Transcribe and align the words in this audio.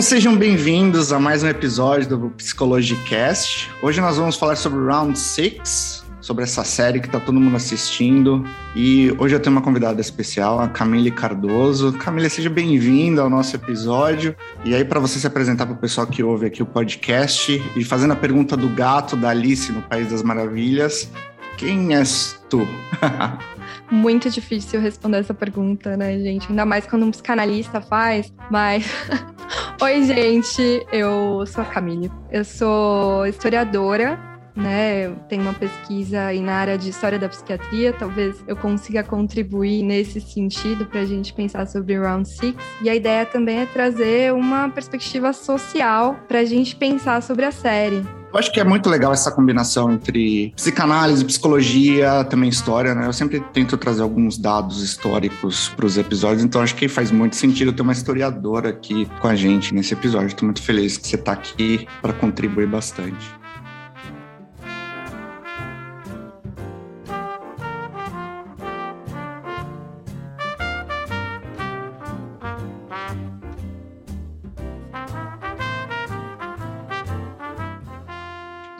Então 0.00 0.08
sejam 0.08 0.34
bem-vindos 0.34 1.12
a 1.12 1.20
mais 1.20 1.42
um 1.42 1.46
episódio 1.46 2.08
do 2.08 2.30
Psicologicast. 2.30 3.70
Hoje 3.82 4.00
nós 4.00 4.16
vamos 4.16 4.34
falar 4.34 4.56
sobre 4.56 4.82
Round 4.82 5.18
6, 5.18 6.06
sobre 6.22 6.42
essa 6.42 6.64
série 6.64 7.00
que 7.00 7.06
está 7.06 7.20
todo 7.20 7.38
mundo 7.38 7.54
assistindo. 7.54 8.42
E 8.74 9.14
hoje 9.18 9.34
eu 9.34 9.40
tenho 9.40 9.54
uma 9.54 9.60
convidada 9.60 10.00
especial, 10.00 10.58
a 10.58 10.68
Camille 10.68 11.10
Cardoso. 11.10 11.92
Camille, 11.92 12.30
seja 12.30 12.48
bem-vinda 12.48 13.20
ao 13.20 13.28
nosso 13.28 13.54
episódio. 13.54 14.34
E 14.64 14.74
aí, 14.74 14.86
para 14.86 14.98
você 14.98 15.18
se 15.18 15.26
apresentar 15.26 15.66
para 15.66 15.74
o 15.74 15.78
pessoal 15.78 16.06
que 16.06 16.22
ouve 16.22 16.46
aqui 16.46 16.62
o 16.62 16.66
podcast 16.66 17.62
e 17.76 17.84
fazendo 17.84 18.14
a 18.14 18.16
pergunta 18.16 18.56
do 18.56 18.70
gato 18.70 19.16
da 19.16 19.28
Alice 19.28 19.70
no 19.70 19.82
País 19.82 20.08
das 20.08 20.22
Maravilhas, 20.22 21.10
quem 21.58 21.94
és 21.94 22.40
tu? 22.48 22.66
Muito 23.90 24.30
difícil 24.30 24.80
responder 24.80 25.18
essa 25.18 25.34
pergunta, 25.34 25.96
né, 25.96 26.16
gente? 26.18 26.48
Ainda 26.48 26.64
mais 26.64 26.86
quando 26.86 27.04
um 27.04 27.10
psicanalista 27.10 27.80
faz, 27.80 28.32
mas. 28.50 28.86
Oi, 29.82 30.02
gente, 30.04 30.86
eu 30.92 31.44
sou 31.46 31.62
a 31.62 31.66
Camille. 31.66 32.10
Eu 32.30 32.44
sou 32.44 33.26
historiadora, 33.26 34.18
né? 34.54 35.10
Tenho 35.28 35.42
uma 35.42 35.54
pesquisa 35.54 36.26
aí 36.26 36.40
na 36.40 36.54
área 36.54 36.78
de 36.78 36.90
história 36.90 37.18
da 37.18 37.28
psiquiatria. 37.28 37.92
Talvez 37.92 38.42
eu 38.46 38.56
consiga 38.56 39.02
contribuir 39.02 39.82
nesse 39.82 40.20
sentido 40.20 40.86
para 40.86 41.00
a 41.00 41.06
gente 41.06 41.32
pensar 41.32 41.66
sobre 41.66 41.98
Round 41.98 42.28
Six. 42.28 42.56
E 42.82 42.90
a 42.90 42.94
ideia 42.94 43.26
também 43.26 43.60
é 43.60 43.66
trazer 43.66 44.32
uma 44.32 44.68
perspectiva 44.68 45.32
social 45.32 46.16
para 46.28 46.40
a 46.40 46.44
gente 46.44 46.76
pensar 46.76 47.22
sobre 47.22 47.44
a 47.44 47.52
série. 47.52 48.04
Eu 48.32 48.38
acho 48.38 48.52
que 48.52 48.60
é 48.60 48.64
muito 48.64 48.88
legal 48.88 49.12
essa 49.12 49.30
combinação 49.32 49.90
entre 49.92 50.52
psicanálise, 50.54 51.24
psicologia, 51.24 52.24
também 52.24 52.48
história, 52.48 52.94
né? 52.94 53.06
Eu 53.06 53.12
sempre 53.12 53.40
tento 53.52 53.76
trazer 53.76 54.02
alguns 54.02 54.38
dados 54.38 54.82
históricos 54.82 55.68
para 55.70 55.84
os 55.84 55.98
episódios, 55.98 56.44
então 56.44 56.62
acho 56.62 56.76
que 56.76 56.86
faz 56.86 57.10
muito 57.10 57.34
sentido 57.34 57.72
ter 57.72 57.82
uma 57.82 57.92
historiadora 57.92 58.68
aqui 58.68 59.08
com 59.20 59.26
a 59.26 59.34
gente 59.34 59.74
nesse 59.74 59.94
episódio. 59.94 60.28
Estou 60.28 60.46
muito 60.46 60.62
feliz 60.62 60.96
que 60.96 61.08
você 61.08 61.16
está 61.16 61.32
aqui 61.32 61.88
para 62.00 62.12
contribuir 62.12 62.68
bastante. 62.68 63.39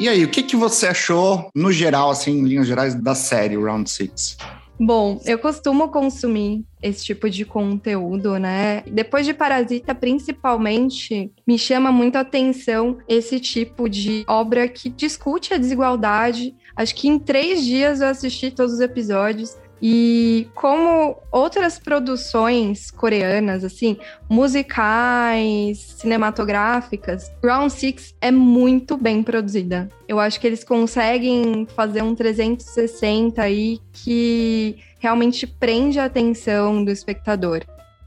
E 0.00 0.08
aí, 0.08 0.24
o 0.24 0.30
que, 0.30 0.42
que 0.42 0.56
você 0.56 0.86
achou, 0.86 1.50
no 1.54 1.70
geral, 1.70 2.08
assim, 2.08 2.30
em 2.30 2.44
linhas 2.44 2.66
gerais, 2.66 2.94
da 2.94 3.14
série 3.14 3.54
Round 3.54 3.90
Six? 3.90 4.38
Bom, 4.80 5.20
eu 5.26 5.38
costumo 5.38 5.88
consumir 5.88 6.64
esse 6.82 7.04
tipo 7.04 7.28
de 7.28 7.44
conteúdo, 7.44 8.38
né? 8.38 8.82
Depois 8.90 9.26
de 9.26 9.34
Parasita, 9.34 9.94
principalmente, 9.94 11.30
me 11.46 11.58
chama 11.58 11.92
muito 11.92 12.16
a 12.16 12.20
atenção 12.20 12.96
esse 13.06 13.38
tipo 13.38 13.90
de 13.90 14.24
obra 14.26 14.66
que 14.68 14.88
discute 14.88 15.52
a 15.52 15.58
desigualdade. 15.58 16.54
Acho 16.74 16.94
que 16.94 17.06
em 17.06 17.18
três 17.18 17.62
dias 17.62 18.00
eu 18.00 18.08
assisti 18.08 18.50
todos 18.50 18.72
os 18.72 18.80
episódios. 18.80 19.54
E 19.82 20.48
como 20.54 21.16
outras 21.32 21.78
produções 21.78 22.90
coreanas, 22.90 23.64
assim, 23.64 23.96
musicais, 24.28 25.78
cinematográficas, 25.96 27.30
Round 27.42 27.72
Six 27.72 28.14
é 28.20 28.30
muito 28.30 28.96
bem 28.96 29.22
produzida. 29.22 29.88
Eu 30.06 30.20
acho 30.20 30.38
que 30.38 30.46
eles 30.46 30.62
conseguem 30.62 31.66
fazer 31.74 32.02
um 32.02 32.14
360 32.14 33.40
aí 33.40 33.78
que 33.92 34.76
realmente 34.98 35.46
prende 35.46 35.98
a 35.98 36.04
atenção 36.04 36.84
do 36.84 36.90
espectador. 36.90 37.64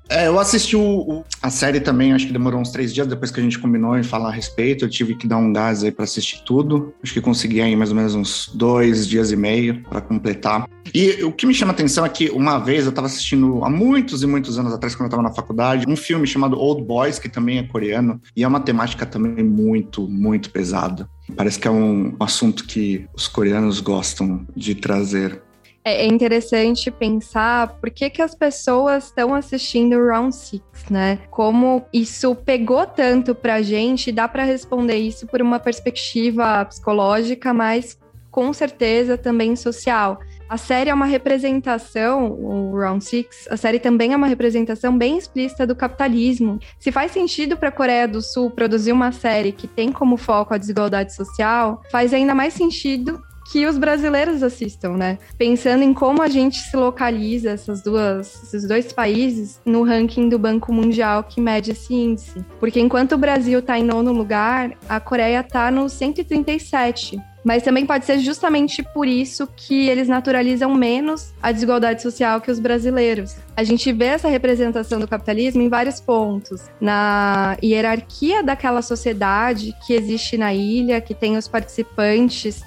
É, 0.10 0.28
eu 0.28 0.38
assisti 0.40 0.76
o, 0.76 0.82
o, 0.82 1.26
a 1.42 1.50
série 1.50 1.80
também, 1.80 2.14
acho 2.14 2.28
que 2.28 2.34
demorou 2.34 2.60
uns 2.60 2.72
três 2.72 2.94
dias 2.94 3.08
depois 3.08 3.32
que 3.32 3.40
a 3.40 3.44
gente 3.44 3.58
combinou 3.58 3.98
em 3.98 4.04
falar 4.04 4.30
a 4.30 4.32
respeito. 4.32 4.86
Eu 4.86 4.90
tive 4.90 5.16
que 5.16 5.28
dar 5.28 5.38
um 5.38 5.52
gás 5.52 5.84
aí 5.84 5.92
para 5.92 6.04
assistir 6.04 6.44
tudo. 6.44 6.94
Acho 7.02 7.14
que 7.14 7.22
consegui 7.22 7.62
aí 7.62 7.76
mais 7.76 7.90
ou 7.90 7.96
menos 7.96 8.14
uns 8.14 8.52
dois 8.54 9.08
dias 9.08 9.32
e 9.32 9.36
meio 9.36 9.82
para 9.84 10.02
completar. 10.02 10.68
E 10.94 11.24
o 11.24 11.32
que 11.32 11.46
me 11.46 11.54
chama 11.54 11.72
a 11.72 11.74
atenção 11.74 12.06
é 12.06 12.10
que 12.10 12.30
uma 12.30 12.60
vez 12.60 12.84
eu 12.84 12.90
estava 12.90 13.08
assistindo 13.08 13.64
há 13.64 13.70
muitos 13.70 14.22
e 14.22 14.28
muitos 14.28 14.60
anos 14.60 14.74
atrás, 14.74 14.94
quando 14.94 15.06
eu 15.06 15.08
estava 15.08 15.24
na 15.24 15.34
faculdade, 15.34 15.86
um 15.88 15.96
filme 15.96 16.28
chamado 16.28 16.60
Old 16.60 16.84
Boys, 16.84 17.18
que 17.18 17.30
também 17.30 17.58
é 17.58 17.64
coreano, 17.64 18.22
e 18.36 18.44
é 18.44 18.48
uma 18.48 18.60
temática 18.60 19.06
também 19.06 19.44
muito, 19.44 20.08
muito 20.08 20.50
pesada. 20.52 21.10
Parece 21.36 21.58
que 21.58 21.68
é 21.68 21.72
um 21.72 22.16
assunto 22.20 22.66
que 22.66 23.08
os 23.16 23.28
coreanos 23.28 23.80
gostam 23.80 24.46
de 24.56 24.76
trazer 24.76 25.42
é, 25.84 26.04
é 26.04 26.08
interessante 26.08 26.90
pensar 26.90 27.80
por 27.80 27.90
que, 27.90 28.10
que 28.10 28.22
as 28.22 28.34
pessoas 28.34 29.06
estão 29.06 29.34
assistindo 29.34 30.04
Round 30.04 30.36
Six, 30.36 30.64
né? 30.90 31.20
Como 31.30 31.86
isso 31.92 32.36
pegou 32.36 32.86
tanto 32.86 33.36
pra 33.36 33.62
gente, 33.62 34.12
dá 34.12 34.28
para 34.28 34.44
responder 34.44 34.98
isso 34.98 35.28
por 35.28 35.42
uma 35.42 35.60
perspectiva 35.60 36.66
psicológica, 36.66 37.54
mas 37.54 37.98
com 38.32 38.52
certeza 38.52 39.18
também 39.18 39.56
social. 39.56 40.20
A 40.50 40.58
série 40.58 40.90
é 40.90 40.94
uma 40.94 41.06
representação, 41.06 42.32
o 42.32 42.78
Round 42.78 43.04
Six, 43.04 43.48
a 43.50 43.58
série 43.58 43.80
também 43.80 44.14
é 44.14 44.16
uma 44.16 44.28
representação 44.28 44.96
bem 44.96 45.18
explícita 45.18 45.66
do 45.66 45.76
capitalismo. 45.76 46.60
Se 46.80 46.92
faz 46.92 47.12
sentido 47.12 47.58
para 47.58 47.70
a 47.70 47.72
Coreia 47.72 48.08
do 48.08 48.22
Sul 48.22 48.52
produzir 48.52 48.92
uma 48.92 49.12
série 49.12 49.52
que 49.52 49.68
tem 49.68 49.92
como 49.92 50.18
foco 50.18 50.54
a 50.54 50.58
desigualdade 50.58 51.14
social, 51.14 51.82
faz 51.92 52.14
ainda 52.14 52.36
mais 52.36 52.54
sentido 52.54 53.22
que 53.52 53.66
os 53.66 53.78
brasileiros 53.78 54.42
assistam, 54.42 54.98
né? 54.98 55.18
Pensando 55.38 55.84
em 55.84 55.94
como 55.94 56.22
a 56.22 56.28
gente 56.28 56.58
se 56.58 56.76
localiza 56.76 57.52
essas 57.52 57.82
duas, 57.82 58.44
esses 58.44 58.68
dois 58.68 58.92
países 58.94 59.62
no 59.66 59.84
ranking 59.84 60.30
do 60.30 60.40
Banco 60.40 60.72
Mundial 60.72 61.24
que 61.24 61.42
mede 61.42 61.72
esse 61.72 61.94
índice. 61.94 62.44
Porque 62.60 62.80
enquanto 62.80 63.14
o 63.14 63.18
Brasil 63.18 63.60
está 63.60 63.78
em 63.78 63.84
nono 63.84 64.14
lugar, 64.14 64.78
a 64.88 65.00
Coreia 65.00 65.42
está 65.42 65.70
no 65.70 65.90
137. 65.90 67.33
Mas 67.44 67.64
também 67.64 67.86
pode 67.86 68.06
ser 68.06 68.20
justamente 68.20 68.82
por 68.82 69.08
isso 69.08 69.48
que 69.56 69.90
eles 69.90 70.08
naturalizam 70.08 70.74
menos 70.74 71.34
a 71.42 71.52
desigualdade 71.52 72.02
social 72.02 72.40
que 72.40 72.50
os 72.50 72.60
brasileiros. 72.60 73.36
A 73.56 73.64
gente 73.64 73.92
vê 73.92 74.06
essa 74.06 74.28
representação 74.28 75.00
do 75.00 75.08
capitalismo 75.08 75.62
em 75.62 75.70
vários 75.70 76.00
pontos. 76.00 76.64
Na 76.82 77.56
hierarquia 77.62 78.42
daquela 78.42 78.82
sociedade 78.82 79.76
que 79.86 79.94
existe 79.94 80.38
na 80.38 80.54
ilha, 80.54 81.00
que 81.02 81.14
tem 81.14 81.38
os 81.38 81.48
participantes, 81.48 82.64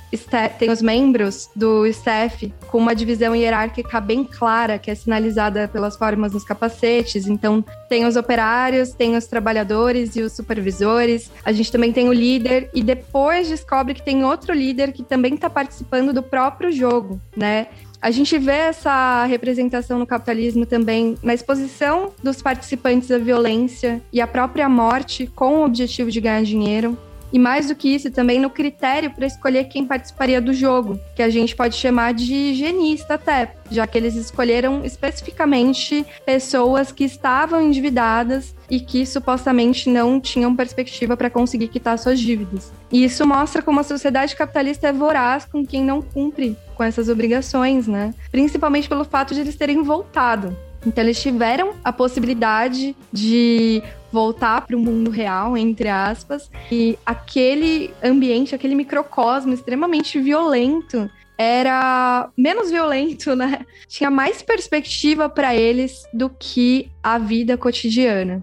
tem 0.59 0.70
os 0.70 0.81
membros 0.81 1.50
do 1.56 1.86
staff 1.86 2.53
com 2.69 2.78
uma 2.78 2.94
divisão 2.94 3.34
hierárquica 3.34 4.00
bem 4.00 4.22
clara, 4.22 4.78
que 4.78 4.91
é 4.91 4.94
sinalizada 4.94 5.66
pelas 5.66 5.97
formas 5.97 6.32
nos 6.32 6.44
capacetes. 6.44 7.26
Então, 7.26 7.65
tem 7.88 8.04
os 8.04 8.15
operários, 8.15 8.92
tem 8.92 9.16
os 9.16 9.26
trabalhadores 9.26 10.15
e 10.15 10.20
os 10.20 10.32
supervisores. 10.32 11.31
A 11.44 11.50
gente 11.50 11.72
também 11.72 11.92
tem 11.92 12.09
o 12.09 12.12
líder 12.12 12.70
e 12.72 12.82
depois 12.82 13.48
descobre 13.48 13.94
que 13.94 14.03
tem 14.03 14.25
outro 14.25 14.53
líder 14.53 14.66
que 14.93 15.03
também 15.03 15.34
está 15.34 15.49
participando 15.50 16.12
do 16.12 16.22
próprio 16.22 16.71
jogo, 16.71 17.21
né? 17.37 17.69
A 18.00 18.10
gente 18.10 18.38
vê 18.38 18.53
essa 18.53 19.25
representação 19.25 19.99
no 19.99 20.06
capitalismo 20.06 20.66
também 20.66 21.16
na 21.22 21.34
exposição 21.34 22.12
dos 22.22 22.43
participantes 22.43 23.10
à 23.10 23.19
violência 23.19 24.03
e 24.12 24.21
à 24.21 24.27
própria 24.27 24.69
morte 24.69 25.27
com 25.27 25.59
o 25.59 25.65
objetivo 25.65 26.10
de 26.10 26.21
ganhar 26.21 26.43
dinheiro. 26.43 26.97
E 27.32 27.38
mais 27.38 27.69
do 27.69 27.75
que 27.75 27.94
isso, 27.94 28.10
também 28.10 28.38
no 28.38 28.50
critério 28.50 29.10
para 29.10 29.26
escolher 29.26 29.64
quem 29.64 29.84
participaria 29.84 30.41
do 30.41 30.53
jogo, 30.53 30.98
que 31.14 31.22
a 31.22 31.28
gente 31.28 31.54
pode 31.56 31.75
chamar 31.75 32.14
de 32.14 32.32
higienista 32.32 33.14
até, 33.14 33.54
já 33.70 33.87
que 33.87 33.98
eles 33.98 34.14
escolheram 34.14 34.84
especificamente 34.84 36.04
pessoas 36.25 36.92
que 36.92 37.04
estavam 37.04 37.62
endividadas 37.62 38.54
e 38.70 38.81
que 38.81 39.04
supostamente 39.04 39.88
não 39.88 40.20
tinham 40.20 40.54
perspectiva 40.54 41.16
para 41.16 41.31
conseguir 41.31 41.69
quitar 41.69 41.98
suas 41.98 42.19
dívidas. 42.19 42.72
E 42.91 43.04
isso 43.04 43.26
mostra 43.26 43.62
como 43.62 43.81
a 43.81 43.84
sociedade 43.84 44.36
capitalista 44.36 44.88
é 44.88 44.92
voraz 44.92 45.44
com 45.44 45.65
quem 45.65 45.82
não 45.82 46.00
cumpre 46.00 46.56
com 46.75 46.84
essas 46.84 47.09
obrigações, 47.09 47.86
né? 47.86 48.15
Principalmente 48.31 48.88
pelo 48.88 49.04
fato 49.04 49.34
de 49.34 49.41
eles 49.41 49.56
terem 49.56 49.82
voltado. 49.82 50.56
Então 50.86 51.02
eles 51.02 51.20
tiveram 51.20 51.74
a 51.82 51.92
possibilidade 51.92 52.97
de 53.12 53.82
voltar 54.12 54.62
para 54.62 54.76
o 54.76 54.78
mundo 54.78 55.10
real, 55.10 55.56
entre 55.56 55.88
aspas, 55.88 56.48
e 56.71 56.97
aquele 57.04 57.92
ambiente, 58.03 58.54
aquele 58.54 58.74
microcosmo 58.74 59.53
extremamente 59.53 60.21
violento 60.21 61.10
era 61.36 62.30
menos 62.36 62.71
violento, 62.71 63.36
né? 63.36 63.66
Tinha 63.88 64.10
mais 64.10 64.41
perspectiva 64.41 65.28
para 65.28 65.54
eles 65.54 66.04
do 66.15 66.30
que 66.30 66.91
a 67.03 67.18
vida 67.18 67.59
cotidiana. 67.59 68.42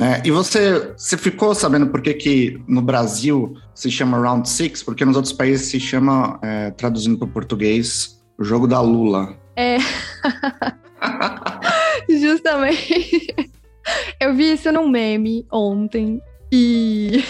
É, 0.00 0.20
e 0.24 0.30
você, 0.30 0.92
você 0.96 1.16
ficou 1.16 1.54
sabendo 1.54 1.86
por 1.86 2.02
que, 2.02 2.12
que 2.14 2.60
no 2.66 2.82
Brasil 2.82 3.54
se 3.72 3.90
chama 3.90 4.18
Round 4.18 4.48
Six? 4.48 4.82
Porque 4.82 5.04
nos 5.04 5.14
outros 5.14 5.32
países 5.32 5.68
se 5.68 5.78
chama, 5.78 6.40
é, 6.42 6.72
traduzindo 6.72 7.16
para 7.16 7.26
o 7.26 7.30
português, 7.30 8.20
o 8.36 8.42
jogo 8.42 8.66
da 8.66 8.80
Lula. 8.80 9.36
É. 9.54 9.78
Justamente. 12.20 13.34
Eu 14.20 14.34
vi 14.34 14.52
isso 14.52 14.72
num 14.72 14.88
meme 14.88 15.46
ontem 15.52 16.20
e 16.50 17.22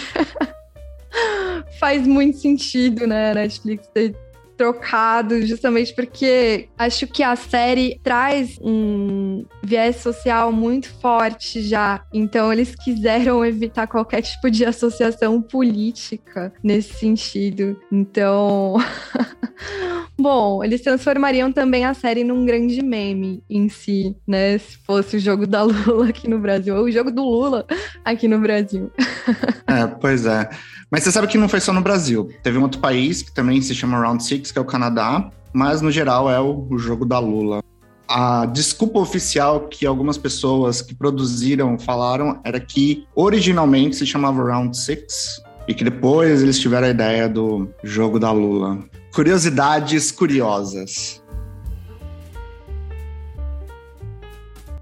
faz 1.79 2.07
muito 2.07 2.37
sentido, 2.37 3.05
né, 3.05 3.31
a 3.31 3.35
Netflix 3.35 3.87
ter 3.87 4.15
trocado, 4.57 5.45
justamente 5.45 5.93
porque 5.93 6.69
acho 6.77 7.07
que 7.07 7.23
a 7.23 7.35
série 7.35 7.99
traz 8.03 8.57
um 8.61 9.45
viés 9.63 9.97
social 9.97 10.51
muito 10.51 10.89
forte 10.99 11.61
já. 11.61 12.03
Então, 12.13 12.51
eles 12.51 12.75
quiseram 12.75 13.45
evitar 13.45 13.87
qualquer 13.87 14.21
tipo 14.21 14.49
de 14.49 14.65
associação 14.65 15.41
política 15.41 16.53
nesse 16.63 16.93
sentido. 16.93 17.79
Então. 17.91 18.75
Bom, 20.17 20.63
eles 20.63 20.81
transformariam 20.81 21.51
também 21.51 21.83
a 21.85 21.93
série 21.93 22.23
num 22.23 22.45
grande 22.45 22.81
meme 22.81 23.43
em 23.49 23.67
si, 23.67 24.15
né? 24.25 24.57
Se 24.57 24.77
fosse 24.77 25.17
o 25.17 25.19
jogo 25.19 25.45
da 25.45 25.63
Lula 25.63 26.09
aqui 26.09 26.29
no 26.29 26.39
Brasil, 26.39 26.75
ou 26.75 26.85
o 26.85 26.91
jogo 26.91 27.11
do 27.11 27.21
Lula 27.21 27.65
aqui 28.03 28.27
no 28.27 28.39
Brasil. 28.39 28.91
É, 29.67 29.87
pois 29.87 30.27
é. 30.27 30.47
Mas 30.91 31.03
você 31.03 31.11
sabe 31.11 31.27
que 31.27 31.37
não 31.37 31.49
foi 31.49 31.59
só 31.59 31.73
no 31.73 31.81
Brasil. 31.81 32.29
Teve 32.43 32.57
um 32.57 32.63
outro 32.63 32.79
país 32.79 33.21
que 33.21 33.31
também 33.31 33.61
se 33.61 33.73
chama 33.73 33.99
Round 33.99 34.23
Six, 34.23 34.51
que 34.51 34.59
é 34.59 34.61
o 34.61 34.65
Canadá, 34.65 35.29
mas 35.53 35.81
no 35.81 35.91
geral 35.91 36.29
é 36.29 36.39
o, 36.39 36.67
o 36.69 36.77
jogo 36.77 37.05
da 37.05 37.19
Lula. 37.19 37.61
A 38.07 38.45
desculpa 38.45 38.99
oficial 38.99 39.61
que 39.61 39.85
algumas 39.85 40.17
pessoas 40.17 40.81
que 40.81 40.93
produziram 40.93 41.77
falaram 41.79 42.39
era 42.43 42.59
que 42.59 43.07
originalmente 43.15 43.95
se 43.95 44.05
chamava 44.05 44.43
Round 44.43 44.77
Six 44.77 45.41
e 45.67 45.73
que 45.73 45.83
depois 45.83 46.43
eles 46.43 46.59
tiveram 46.59 46.87
a 46.87 46.91
ideia 46.91 47.27
do 47.27 47.67
jogo 47.83 48.19
da 48.19 48.31
Lula. 48.31 48.77
Curiosidades 49.11 50.11
curiosas. 50.11 51.23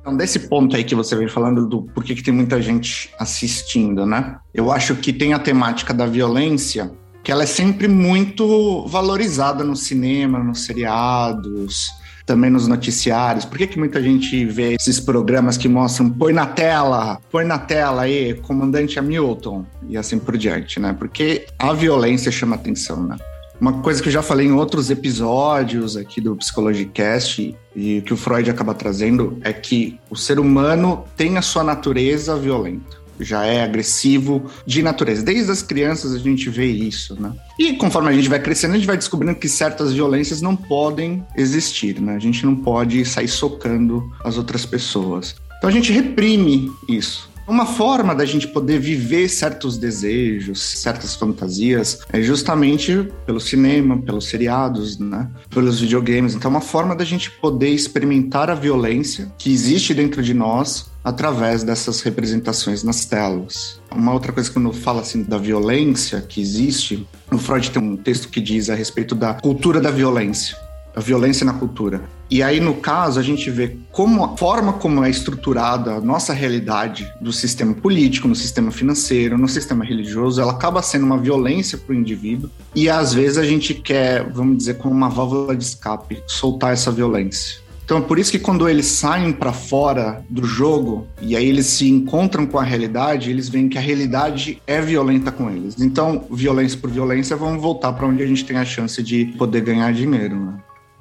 Então, 0.04 0.18
desse 0.18 0.38
ponto 0.38 0.76
aí 0.76 0.84
que 0.84 0.94
você 0.94 1.16
vem 1.16 1.30
falando 1.30 1.66
do 1.66 1.82
porquê 1.82 2.14
que 2.14 2.22
tem 2.22 2.34
muita 2.34 2.62
gente 2.62 3.10
assistindo, 3.18 4.06
né? 4.06 4.36
Eu 4.54 4.70
acho 4.70 4.98
que 4.98 5.14
tem 5.14 5.34
a 5.34 5.40
temática 5.40 5.94
da 5.94 6.06
violência, 6.06 6.92
que 7.24 7.32
ela 7.32 7.44
é 7.44 7.46
sempre 7.46 7.88
muito 7.88 8.86
valorizada 8.86 9.64
no 9.64 9.78
cinema, 9.78 10.40
nos 10.40 10.66
seriados, 10.66 11.90
também 12.26 12.50
nos 12.50 12.68
noticiários. 12.68 13.46
Por 13.46 13.58
que, 13.58 13.66
que 13.66 13.80
muita 13.80 14.04
gente 14.04 14.44
vê 14.44 14.74
esses 14.74 15.00
programas 15.00 15.56
que 15.56 15.70
mostram 15.70 16.10
põe 16.10 16.34
na 16.34 16.48
tela, 16.48 17.22
põe 17.32 17.46
na 17.46 17.58
tela 17.58 18.02
aí, 18.02 18.34
comandante 18.34 19.00
Hamilton 19.00 19.66
e 19.88 19.96
assim 19.96 20.20
por 20.20 20.38
diante, 20.38 20.82
né? 20.82 20.94
Porque 21.00 21.46
a 21.58 21.72
violência 21.72 22.30
chama 22.30 22.58
atenção, 22.58 23.08
né? 23.08 23.16
Uma 23.64 23.80
coisa 23.82 24.04
que 24.04 24.10
eu 24.10 24.12
já 24.12 24.22
falei 24.22 24.46
em 24.46 24.52
outros 24.52 24.90
episódios 24.90 25.96
aqui 25.96 26.20
do 26.20 26.36
Psicologicast 26.36 27.56
e 27.74 28.02
que 28.02 28.14
o 28.14 28.18
Freud 28.18 28.50
acaba 28.50 28.74
trazendo 28.74 29.38
é 29.42 29.54
que 29.54 29.98
o 30.10 30.18
ser 30.18 30.38
humano 30.38 31.06
tem 31.16 31.38
a 31.38 31.42
sua 31.42 31.64
natureza 31.64 32.36
violenta. 32.36 32.98
Já 33.22 33.46
é 33.46 33.64
agressivo 33.64 34.52
de 34.66 34.84
natureza. 34.84 35.24
Desde 35.24 35.50
as 35.50 35.62
crianças 35.62 36.14
a 36.14 36.18
gente 36.18 36.50
vê 36.50 36.66
isso, 36.66 37.16
né? 37.18 37.32
E 37.58 37.72
conforme 37.78 38.10
a 38.10 38.12
gente 38.12 38.28
vai 38.28 38.42
crescendo, 38.42 38.74
a 38.74 38.76
gente 38.76 38.86
vai 38.86 38.98
descobrindo 38.98 39.40
que 39.40 39.48
certas 39.48 39.94
violências 39.94 40.42
não 40.42 40.58
podem 40.58 41.26
existir, 41.34 42.02
né? 42.02 42.18
A 42.18 42.20
gente 42.20 42.46
não 42.46 42.58
pode 42.58 43.06
sair 43.06 43.30
socando 43.30 44.12
as 44.26 44.38
outras 44.38 44.66
pessoas. 44.66 45.38
Então 45.58 45.70
a 45.70 45.74
gente 45.74 45.90
reprime 45.94 46.70
isso. 46.90 47.32
Uma 47.46 47.66
forma 47.66 48.16
da 48.16 48.24
gente 48.24 48.48
poder 48.48 48.80
viver 48.80 49.28
certos 49.28 49.78
desejos, 49.78 50.62
certas 50.62 51.16
fantasias, 51.16 52.00
é 52.12 52.22
justamente 52.22 53.08
pelo 53.26 53.40
cinema, 53.40 54.02
pelos 54.02 54.28
seriados, 54.28 54.98
né? 54.98 55.30
pelos 55.50 55.82
videogames. 55.82 56.36
Então, 56.36 56.50
é 56.50 56.54
uma 56.54 56.62
forma 56.62 56.96
da 56.96 57.04
gente 57.04 57.30
poder 57.30 57.70
experimentar 57.70 58.50
a 58.50 58.56
violência 58.56 59.32
que 59.38 59.52
existe 59.52 59.94
dentro 59.94 60.24
de 60.24 60.34
nós 60.34 60.92
através 61.04 61.64
dessas 61.64 62.02
representações 62.02 62.82
nas 62.82 63.04
telas. 63.04 63.82
Uma 63.92 64.14
outra 64.14 64.32
coisa 64.32 64.50
quando 64.50 64.72
fala 64.72 65.02
assim 65.02 65.24
da 65.24 65.38
violência 65.38 66.22
que 66.22 66.40
existe, 66.40 67.06
o 67.30 67.38
Freud 67.38 67.72
tem 67.72 67.82
um 67.82 67.98
texto 67.98 68.30
que 68.30 68.40
diz 68.40 68.70
a 68.70 68.76
respeito 68.76 69.14
da 69.14 69.34
cultura 69.34 69.82
da 69.82 69.92
violência 69.92 70.58
a 70.96 71.00
violência 71.00 71.46
na 71.46 71.54
cultura. 71.54 72.02
E 72.30 72.42
aí, 72.42 72.60
no 72.60 72.76
caso, 72.76 73.20
a 73.20 73.24
gente 73.24 73.50
vê 73.50 73.78
como 73.92 74.24
a 74.24 74.36
forma 74.36 74.74
como 74.74 75.04
é 75.04 75.10
estruturada 75.10 75.94
a 75.94 76.02
nossa 76.02 76.34
realidade 76.34 77.08
do 77.22 77.32
sistema 77.32 77.74
político, 77.74 78.28
no 78.28 78.36
sistema 78.36 78.72
financeiro, 78.72 79.38
no 79.38 79.48
sistema 79.48 79.86
religioso, 79.86 80.42
ela 80.42 80.52
acaba 80.52 80.82
sendo 80.82 81.06
uma 81.06 81.18
violência 81.18 81.78
para 81.78 81.94
o 81.94 81.96
indivíduo. 81.96 82.50
E 82.74 82.90
às 82.90 83.14
vezes 83.14 83.38
a 83.38 83.44
gente 83.44 83.74
quer, 83.74 84.28
vamos 84.32 84.58
dizer, 84.58 84.78
como 84.78 84.96
uma 84.96 85.10
válvula 85.10 85.56
de 85.56 85.64
escape, 85.64 86.24
soltar 86.28 86.74
essa 86.74 86.92
violência. 86.92 87.64
Então 87.86 87.98
é 87.98 88.02
por 88.02 88.18
isso 88.18 88.32
que 88.32 88.40
quando 88.40 88.68
eles 88.68 88.86
saem 88.86 89.34
para 89.34 89.52
fora 89.52 90.24
do 90.30 90.46
jogo 90.46 91.06
e 91.22 91.36
aí 91.36 91.48
eles 91.48 91.66
se 91.66 91.90
encontram 91.90 92.46
com 92.46 92.58
a 92.58 92.64
realidade, 92.64 93.30
eles 93.30 93.50
veem 93.50 93.68
que 93.68 93.78
a 93.78 93.82
realidade 93.82 94.62
é 94.66 94.80
violenta 94.82 95.32
com 95.32 95.50
eles. 95.52 95.80
Então, 95.80 96.26
violência 96.32 96.80
por 96.80 96.90
violência, 96.90 97.36
vamos 97.36 97.62
voltar 97.62 97.92
para 97.94 98.08
onde 98.08 98.24
a 98.24 98.28
gente 98.28 98.46
tem 98.46 98.58
a 98.58 98.66
chance 98.66 99.04
de 99.04 99.26
poder 99.38 99.62
ganhar 99.62 99.92
dinheiro. 99.94 100.36
Né? 100.36 100.54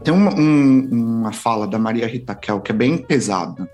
Tem 0.02 0.12
uma, 0.12 0.34
um, 0.34 0.88
uma 0.90 1.32
fala 1.32 1.66
da 1.66 1.78
Maria 1.78 2.06
Rita 2.06 2.34
Kel 2.34 2.60
que 2.60 2.72
é 2.72 2.74
bem 2.74 2.98
pesada. 2.98 3.68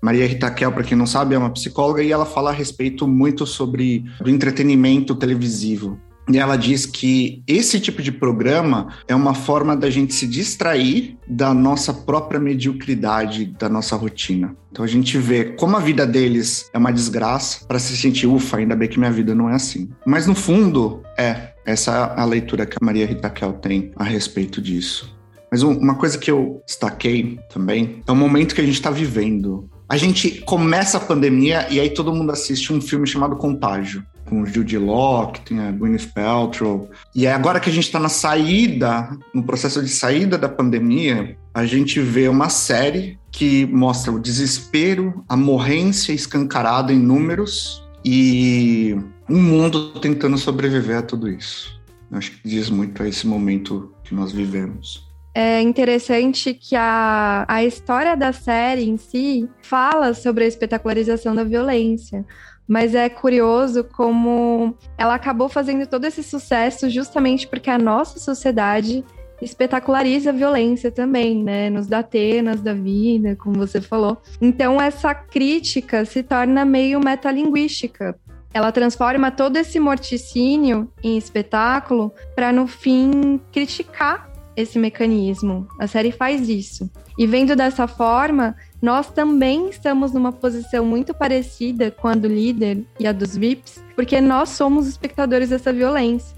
Maria 0.00 0.26
Rita 0.26 0.50
Kel, 0.50 0.70
para 0.70 0.84
quem 0.84 0.96
não 0.96 1.06
sabe, 1.06 1.34
é 1.34 1.38
uma 1.38 1.50
psicóloga 1.50 2.02
e 2.02 2.12
ela 2.12 2.26
fala 2.26 2.50
a 2.50 2.52
respeito 2.52 3.08
muito 3.08 3.46
sobre 3.46 4.04
o 4.24 4.28
entretenimento 4.28 5.14
televisivo. 5.14 5.98
E 6.30 6.38
ela 6.38 6.56
diz 6.56 6.86
que 6.86 7.42
esse 7.46 7.78
tipo 7.78 8.02
de 8.02 8.10
programa 8.10 8.88
é 9.06 9.14
uma 9.14 9.34
forma 9.34 9.76
da 9.76 9.90
gente 9.90 10.14
se 10.14 10.26
distrair 10.26 11.18
da 11.28 11.52
nossa 11.52 11.92
própria 11.92 12.40
mediocridade, 12.40 13.46
da 13.58 13.68
nossa 13.68 13.94
rotina. 13.94 14.56
Então 14.72 14.84
a 14.84 14.88
gente 14.88 15.18
vê 15.18 15.44
como 15.44 15.76
a 15.76 15.80
vida 15.80 16.06
deles 16.06 16.70
é 16.72 16.78
uma 16.78 16.92
desgraça 16.92 17.66
para 17.66 17.78
se 17.78 17.96
sentir, 17.96 18.26
ufa, 18.26 18.56
ainda 18.56 18.74
bem 18.74 18.88
que 18.88 18.98
minha 18.98 19.10
vida 19.10 19.34
não 19.34 19.50
é 19.50 19.54
assim. 19.54 19.90
Mas 20.06 20.26
no 20.26 20.34
fundo, 20.34 21.02
é. 21.18 21.52
Essa 21.66 22.14
é 22.16 22.20
a 22.20 22.24
leitura 22.26 22.66
que 22.66 22.76
a 22.80 22.84
Maria 22.84 23.06
Rita 23.06 23.30
Kel 23.30 23.54
tem 23.54 23.90
a 23.96 24.04
respeito 24.04 24.60
disso. 24.60 25.13
Mas 25.54 25.62
uma 25.62 25.94
coisa 25.94 26.18
que 26.18 26.28
eu 26.28 26.60
destaquei 26.66 27.38
também 27.48 28.02
é 28.04 28.10
o 28.10 28.16
momento 28.16 28.56
que 28.56 28.60
a 28.60 28.64
gente 28.64 28.74
está 28.74 28.90
vivendo. 28.90 29.70
A 29.88 29.96
gente 29.96 30.40
começa 30.40 30.96
a 30.96 31.00
pandemia 31.00 31.68
e 31.70 31.78
aí 31.78 31.90
todo 31.90 32.12
mundo 32.12 32.32
assiste 32.32 32.72
um 32.72 32.80
filme 32.80 33.06
chamado 33.06 33.36
Contágio 33.36 34.04
com 34.24 34.42
o 34.42 34.46
Jude 34.46 34.76
Law, 34.76 35.30
que 35.30 35.42
tem 35.42 35.60
a 35.60 35.70
Gwyneth 35.70 36.08
Paltrow. 36.12 36.90
E 37.14 37.24
é 37.24 37.32
agora 37.32 37.60
que 37.60 37.70
a 37.70 37.72
gente 37.72 37.84
está 37.84 38.00
na 38.00 38.08
saída, 38.08 39.16
no 39.32 39.44
processo 39.44 39.80
de 39.80 39.90
saída 39.90 40.36
da 40.36 40.48
pandemia, 40.48 41.38
a 41.54 41.64
gente 41.64 42.00
vê 42.00 42.26
uma 42.26 42.48
série 42.48 43.16
que 43.30 43.64
mostra 43.66 44.10
o 44.10 44.18
desespero, 44.18 45.24
a 45.28 45.36
morrência 45.36 46.12
escancarada 46.12 46.92
em 46.92 46.98
números 46.98 47.80
e 48.04 48.96
um 49.30 49.40
mundo 49.40 50.00
tentando 50.00 50.36
sobreviver 50.36 50.98
a 50.98 51.02
tudo 51.02 51.28
isso. 51.28 51.80
acho 52.10 52.32
que 52.32 52.48
diz 52.48 52.68
muito 52.68 53.00
a 53.04 53.08
esse 53.08 53.24
momento 53.24 53.92
que 54.02 54.16
nós 54.16 54.32
vivemos 54.32 55.13
é 55.34 55.60
interessante 55.60 56.54
que 56.54 56.76
a, 56.76 57.44
a 57.48 57.64
história 57.64 58.16
da 58.16 58.32
série 58.32 58.88
em 58.88 58.96
si 58.96 59.50
fala 59.62 60.14
sobre 60.14 60.44
a 60.44 60.46
espetacularização 60.46 61.34
da 61.34 61.42
violência. 61.42 62.24
Mas 62.68 62.94
é 62.94 63.08
curioso 63.08 63.82
como 63.84 64.74
ela 64.96 65.14
acabou 65.14 65.48
fazendo 65.48 65.86
todo 65.86 66.04
esse 66.04 66.22
sucesso 66.22 66.88
justamente 66.88 67.48
porque 67.48 67.68
a 67.68 67.76
nossa 67.76 68.20
sociedade 68.20 69.04
espetaculariza 69.42 70.30
a 70.30 70.32
violência 70.32 70.90
também, 70.90 71.42
né? 71.42 71.68
Nos 71.68 71.88
dá 71.88 72.02
tenas 72.02 72.62
da 72.62 72.72
vida, 72.72 73.36
como 73.36 73.56
você 73.56 73.80
falou. 73.80 74.16
Então, 74.40 74.80
essa 74.80 75.12
crítica 75.14 76.04
se 76.04 76.22
torna 76.22 76.64
meio 76.64 77.00
metalinguística. 77.00 78.16
Ela 78.54 78.70
transforma 78.70 79.32
todo 79.32 79.56
esse 79.56 79.80
morticínio 79.80 80.88
em 81.02 81.18
espetáculo 81.18 82.12
para, 82.36 82.52
no 82.52 82.68
fim, 82.68 83.40
criticar 83.52 84.32
esse 84.56 84.78
mecanismo. 84.78 85.66
A 85.78 85.86
série 85.86 86.12
faz 86.12 86.48
isso. 86.48 86.90
E 87.18 87.26
vendo 87.26 87.54
dessa 87.54 87.86
forma, 87.86 88.56
nós 88.82 89.10
também 89.10 89.68
estamos 89.68 90.12
numa 90.12 90.32
posição 90.32 90.84
muito 90.84 91.14
parecida 91.14 91.90
com 91.90 92.08
a 92.08 92.14
do 92.14 92.28
líder 92.28 92.84
e 92.98 93.06
a 93.06 93.12
dos 93.12 93.36
VIPs, 93.36 93.82
porque 93.94 94.20
nós 94.20 94.50
somos 94.50 94.86
espectadores 94.86 95.50
dessa 95.50 95.72
violência. 95.72 96.36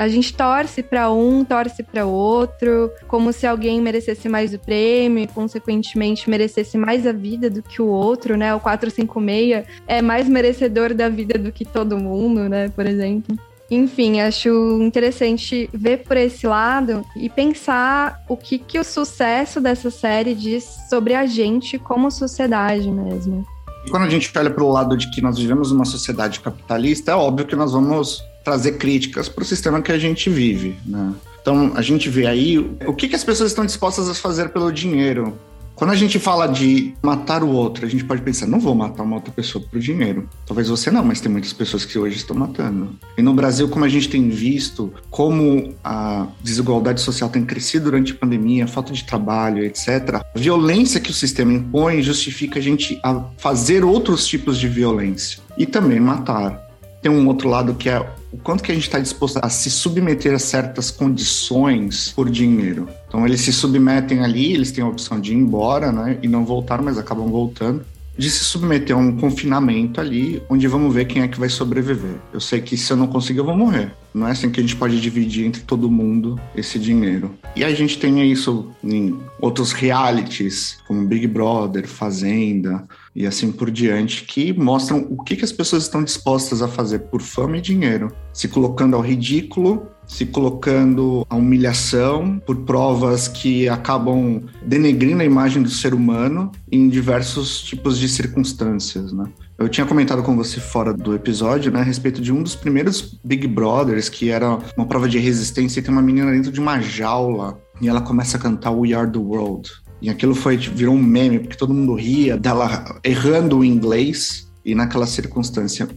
A 0.00 0.08
gente 0.08 0.32
torce 0.32 0.82
para 0.82 1.10
um, 1.12 1.44
torce 1.44 1.82
para 1.82 2.06
outro, 2.06 2.90
como 3.06 3.34
se 3.34 3.46
alguém 3.46 3.82
merecesse 3.82 4.30
mais 4.30 4.54
o 4.54 4.58
prêmio 4.58 5.24
e, 5.24 5.26
consequentemente, 5.26 6.30
merecesse 6.30 6.78
mais 6.78 7.06
a 7.06 7.12
vida 7.12 7.50
do 7.50 7.62
que 7.62 7.82
o 7.82 7.86
outro, 7.86 8.34
né? 8.34 8.54
O 8.54 8.60
456 8.60 9.66
é 9.86 10.00
mais 10.00 10.26
merecedor 10.26 10.94
da 10.94 11.10
vida 11.10 11.38
do 11.38 11.52
que 11.52 11.66
todo 11.66 11.98
mundo, 11.98 12.48
né? 12.48 12.70
Por 12.70 12.86
exemplo. 12.86 13.36
Enfim, 13.70 14.20
acho 14.20 14.48
interessante 14.82 15.70
ver 15.72 15.98
por 15.98 16.16
esse 16.16 16.46
lado 16.46 17.04
e 17.14 17.28
pensar 17.28 18.20
o 18.28 18.36
que, 18.36 18.58
que 18.58 18.78
o 18.78 18.84
sucesso 18.84 19.60
dessa 19.60 19.90
série 19.90 20.34
diz 20.34 20.64
sobre 20.88 21.14
a 21.14 21.24
gente 21.24 21.78
como 21.78 22.10
sociedade 22.10 22.90
mesmo. 22.90 23.46
Quando 23.90 24.02
a 24.02 24.10
gente 24.10 24.30
olha 24.36 24.50
para 24.50 24.64
o 24.64 24.72
lado 24.72 24.96
de 24.96 25.08
que 25.10 25.22
nós 25.22 25.38
vivemos 25.38 25.70
uma 25.70 25.84
sociedade 25.84 26.40
capitalista, 26.40 27.12
é 27.12 27.14
óbvio 27.14 27.46
que 27.46 27.54
nós 27.56 27.72
vamos 27.72 28.22
trazer 28.44 28.72
críticas 28.72 29.28
para 29.28 29.42
o 29.42 29.46
sistema 29.46 29.80
que 29.80 29.92
a 29.92 29.98
gente 29.98 30.28
vive, 30.28 30.76
né? 30.84 31.14
Então, 31.40 31.72
a 31.74 31.80
gente 31.80 32.08
vê 32.10 32.26
aí 32.26 32.58
o 32.58 32.92
que, 32.92 33.08
que 33.08 33.16
as 33.16 33.24
pessoas 33.24 33.50
estão 33.50 33.64
dispostas 33.64 34.08
a 34.08 34.14
fazer 34.14 34.50
pelo 34.50 34.70
dinheiro 34.70 35.38
Quando 35.80 35.92
a 35.92 35.96
gente 35.96 36.18
fala 36.18 36.46
de 36.46 36.92
matar 37.02 37.42
o 37.42 37.48
outro, 37.48 37.86
a 37.86 37.88
gente 37.88 38.04
pode 38.04 38.20
pensar, 38.20 38.46
não 38.46 38.60
vou 38.60 38.74
matar 38.74 39.02
uma 39.02 39.16
outra 39.16 39.32
pessoa 39.32 39.64
por 39.64 39.80
dinheiro. 39.80 40.28
Talvez 40.44 40.68
você 40.68 40.90
não, 40.90 41.02
mas 41.02 41.22
tem 41.22 41.32
muitas 41.32 41.54
pessoas 41.54 41.86
que 41.86 41.98
hoje 41.98 42.16
estão 42.16 42.36
matando. 42.36 42.98
E 43.16 43.22
no 43.22 43.32
Brasil, 43.32 43.66
como 43.66 43.86
a 43.86 43.88
gente 43.88 44.06
tem 44.06 44.28
visto, 44.28 44.92
como 45.08 45.74
a 45.82 46.26
desigualdade 46.42 47.00
social 47.00 47.30
tem 47.30 47.46
crescido 47.46 47.86
durante 47.86 48.12
a 48.12 48.14
pandemia, 48.14 48.64
a 48.64 48.68
falta 48.68 48.92
de 48.92 49.04
trabalho, 49.04 49.64
etc., 49.64 50.16
a 50.16 50.38
violência 50.38 51.00
que 51.00 51.10
o 51.10 51.14
sistema 51.14 51.50
impõe 51.50 52.02
justifica 52.02 52.58
a 52.58 52.62
gente 52.62 53.00
a 53.02 53.24
fazer 53.38 53.82
outros 53.82 54.26
tipos 54.26 54.58
de 54.58 54.68
violência 54.68 55.40
e 55.56 55.64
também 55.64 55.98
matar. 55.98 56.69
Tem 57.02 57.10
um 57.10 57.26
outro 57.26 57.48
lado 57.48 57.74
que 57.74 57.88
é 57.88 57.98
o 58.32 58.36
quanto 58.36 58.62
que 58.62 58.70
a 58.70 58.74
gente 58.74 58.84
está 58.84 58.98
disposto 58.98 59.38
a 59.42 59.48
se 59.48 59.70
submeter 59.70 60.34
a 60.34 60.38
certas 60.38 60.90
condições 60.90 62.12
por 62.14 62.28
dinheiro. 62.28 62.88
Então 63.08 63.26
eles 63.26 63.40
se 63.40 63.52
submetem 63.52 64.20
ali, 64.20 64.52
eles 64.52 64.70
têm 64.70 64.84
a 64.84 64.88
opção 64.88 65.20
de 65.20 65.32
ir 65.32 65.36
embora, 65.36 65.90
né, 65.90 66.18
e 66.22 66.28
não 66.28 66.44
voltar, 66.44 66.82
mas 66.82 66.98
acabam 66.98 67.28
voltando. 67.28 67.84
De 68.16 68.28
se 68.30 68.44
submeter 68.44 68.94
a 68.94 68.98
um 68.98 69.16
confinamento 69.16 70.00
ali, 70.00 70.42
onde 70.48 70.66
vamos 70.66 70.92
ver 70.92 71.06
quem 71.06 71.22
é 71.22 71.28
que 71.28 71.40
vai 71.40 71.48
sobreviver. 71.48 72.16
Eu 72.32 72.40
sei 72.40 72.60
que 72.60 72.76
se 72.76 72.92
eu 72.92 72.96
não 72.96 73.06
conseguir, 73.06 73.38
eu 73.38 73.44
vou 73.44 73.56
morrer. 73.56 73.92
Não 74.12 74.26
é 74.26 74.32
assim 74.32 74.50
que 74.50 74.60
a 74.60 74.62
gente 74.62 74.76
pode 74.76 75.00
dividir 75.00 75.46
entre 75.46 75.62
todo 75.62 75.90
mundo 75.90 76.38
esse 76.54 76.78
dinheiro. 76.78 77.34
E 77.54 77.64
a 77.64 77.72
gente 77.72 77.98
tem 77.98 78.30
isso 78.30 78.70
em 78.82 79.18
outros 79.40 79.72
realities, 79.72 80.78
como 80.86 81.06
Big 81.06 81.26
Brother, 81.26 81.86
Fazenda 81.86 82.86
e 83.14 83.26
assim 83.26 83.52
por 83.52 83.70
diante, 83.70 84.24
que 84.24 84.52
mostram 84.52 85.06
o 85.08 85.22
que, 85.22 85.36
que 85.36 85.44
as 85.44 85.52
pessoas 85.52 85.84
estão 85.84 86.02
dispostas 86.02 86.60
a 86.60 86.68
fazer 86.68 87.00
por 87.00 87.22
fama 87.22 87.58
e 87.58 87.60
dinheiro, 87.60 88.12
se 88.32 88.48
colocando 88.48 88.96
ao 88.96 89.02
ridículo 89.02 89.86
se 90.10 90.26
colocando 90.26 91.24
a 91.30 91.36
humilhação 91.36 92.42
por 92.44 92.56
provas 92.56 93.28
que 93.28 93.68
acabam 93.68 94.42
denegrindo 94.66 95.22
a 95.22 95.24
imagem 95.24 95.62
do 95.62 95.70
ser 95.70 95.94
humano 95.94 96.50
em 96.70 96.88
diversos 96.88 97.62
tipos 97.62 97.96
de 97.96 98.08
circunstâncias, 98.08 99.12
né? 99.12 99.24
Eu 99.56 99.68
tinha 99.68 99.86
comentado 99.86 100.22
com 100.22 100.34
você 100.34 100.58
fora 100.58 100.92
do 100.92 101.14
episódio, 101.14 101.70
né, 101.70 101.80
a 101.80 101.84
respeito 101.84 102.20
de 102.20 102.32
um 102.32 102.42
dos 102.42 102.56
primeiros 102.56 103.18
Big 103.22 103.46
Brothers, 103.46 104.08
que 104.08 104.30
era 104.30 104.58
uma 104.76 104.86
prova 104.86 105.08
de 105.08 105.18
resistência 105.18 105.80
e 105.80 105.82
tem 105.82 105.92
uma 105.92 106.02
menina 106.02 106.32
dentro 106.32 106.50
de 106.50 106.58
uma 106.58 106.80
jaula 106.80 107.60
e 107.80 107.88
ela 107.88 108.00
começa 108.00 108.36
a 108.36 108.40
cantar 108.40 108.72
We 108.72 108.92
Are 108.92 109.10
the 109.10 109.18
World. 109.18 109.70
E 110.02 110.10
aquilo 110.10 110.34
foi 110.34 110.56
virou 110.56 110.94
um 110.94 111.02
meme, 111.02 111.38
porque 111.38 111.56
todo 111.56 111.72
mundo 111.72 111.94
ria 111.94 112.36
dela 112.36 112.98
errando 113.04 113.58
o 113.58 113.64
inglês 113.64 114.50
e 114.64 114.74
naquela 114.74 115.06
circunstância 115.06 115.88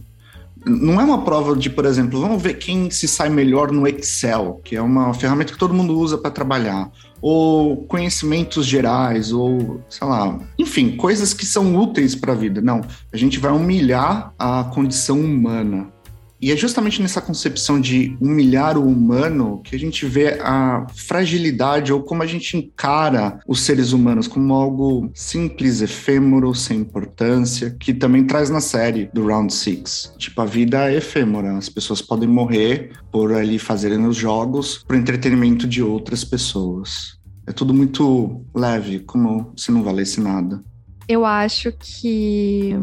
não 0.66 1.00
é 1.00 1.04
uma 1.04 1.22
prova 1.22 1.54
de, 1.54 1.68
por 1.68 1.84
exemplo, 1.84 2.20
vamos 2.20 2.42
ver 2.42 2.54
quem 2.54 2.90
se 2.90 3.06
sai 3.06 3.28
melhor 3.28 3.70
no 3.70 3.86
Excel, 3.86 4.60
que 4.64 4.76
é 4.76 4.82
uma 4.82 5.12
ferramenta 5.12 5.52
que 5.52 5.58
todo 5.58 5.74
mundo 5.74 5.98
usa 5.98 6.16
para 6.16 6.30
trabalhar, 6.30 6.90
ou 7.20 7.84
conhecimentos 7.86 8.66
gerais, 8.66 9.32
ou 9.32 9.80
sei 9.88 10.06
lá, 10.06 10.38
enfim, 10.58 10.96
coisas 10.96 11.34
que 11.34 11.44
são 11.44 11.76
úteis 11.76 12.14
para 12.14 12.32
a 12.32 12.36
vida. 12.36 12.60
Não, 12.60 12.80
a 13.12 13.16
gente 13.16 13.38
vai 13.38 13.52
humilhar 13.52 14.32
a 14.38 14.64
condição 14.64 15.20
humana. 15.20 15.93
E 16.44 16.52
é 16.52 16.56
justamente 16.58 17.00
nessa 17.00 17.22
concepção 17.22 17.80
de 17.80 18.18
humilhar 18.20 18.76
o 18.76 18.86
humano 18.86 19.62
que 19.64 19.74
a 19.74 19.78
gente 19.78 20.04
vê 20.04 20.38
a 20.42 20.86
fragilidade 20.94 21.90
ou 21.90 22.02
como 22.02 22.22
a 22.22 22.26
gente 22.26 22.54
encara 22.54 23.40
os 23.48 23.62
seres 23.62 23.92
humanos 23.92 24.28
como 24.28 24.52
algo 24.52 25.10
simples, 25.14 25.80
efêmero, 25.80 26.54
sem 26.54 26.80
importância, 26.80 27.74
que 27.80 27.94
também 27.94 28.26
traz 28.26 28.50
na 28.50 28.60
série 28.60 29.08
do 29.14 29.26
Round 29.26 29.54
Six. 29.54 30.12
Tipo, 30.18 30.42
a 30.42 30.44
vida 30.44 30.92
é 30.92 30.96
efêmera, 30.96 31.56
as 31.56 31.70
pessoas 31.70 32.02
podem 32.02 32.28
morrer 32.28 32.90
por 33.10 33.32
ali 33.32 33.58
fazerem 33.58 34.04
os 34.06 34.18
jogos 34.18 34.84
por 34.86 34.96
entretenimento 34.96 35.66
de 35.66 35.82
outras 35.82 36.24
pessoas. 36.24 37.18
É 37.46 37.52
tudo 37.52 37.72
muito 37.72 38.44
leve, 38.54 38.98
como 38.98 39.50
se 39.56 39.72
não 39.72 39.82
valesse 39.82 40.20
nada. 40.20 40.62
Eu 41.08 41.24
acho 41.24 41.72
que 41.72 42.76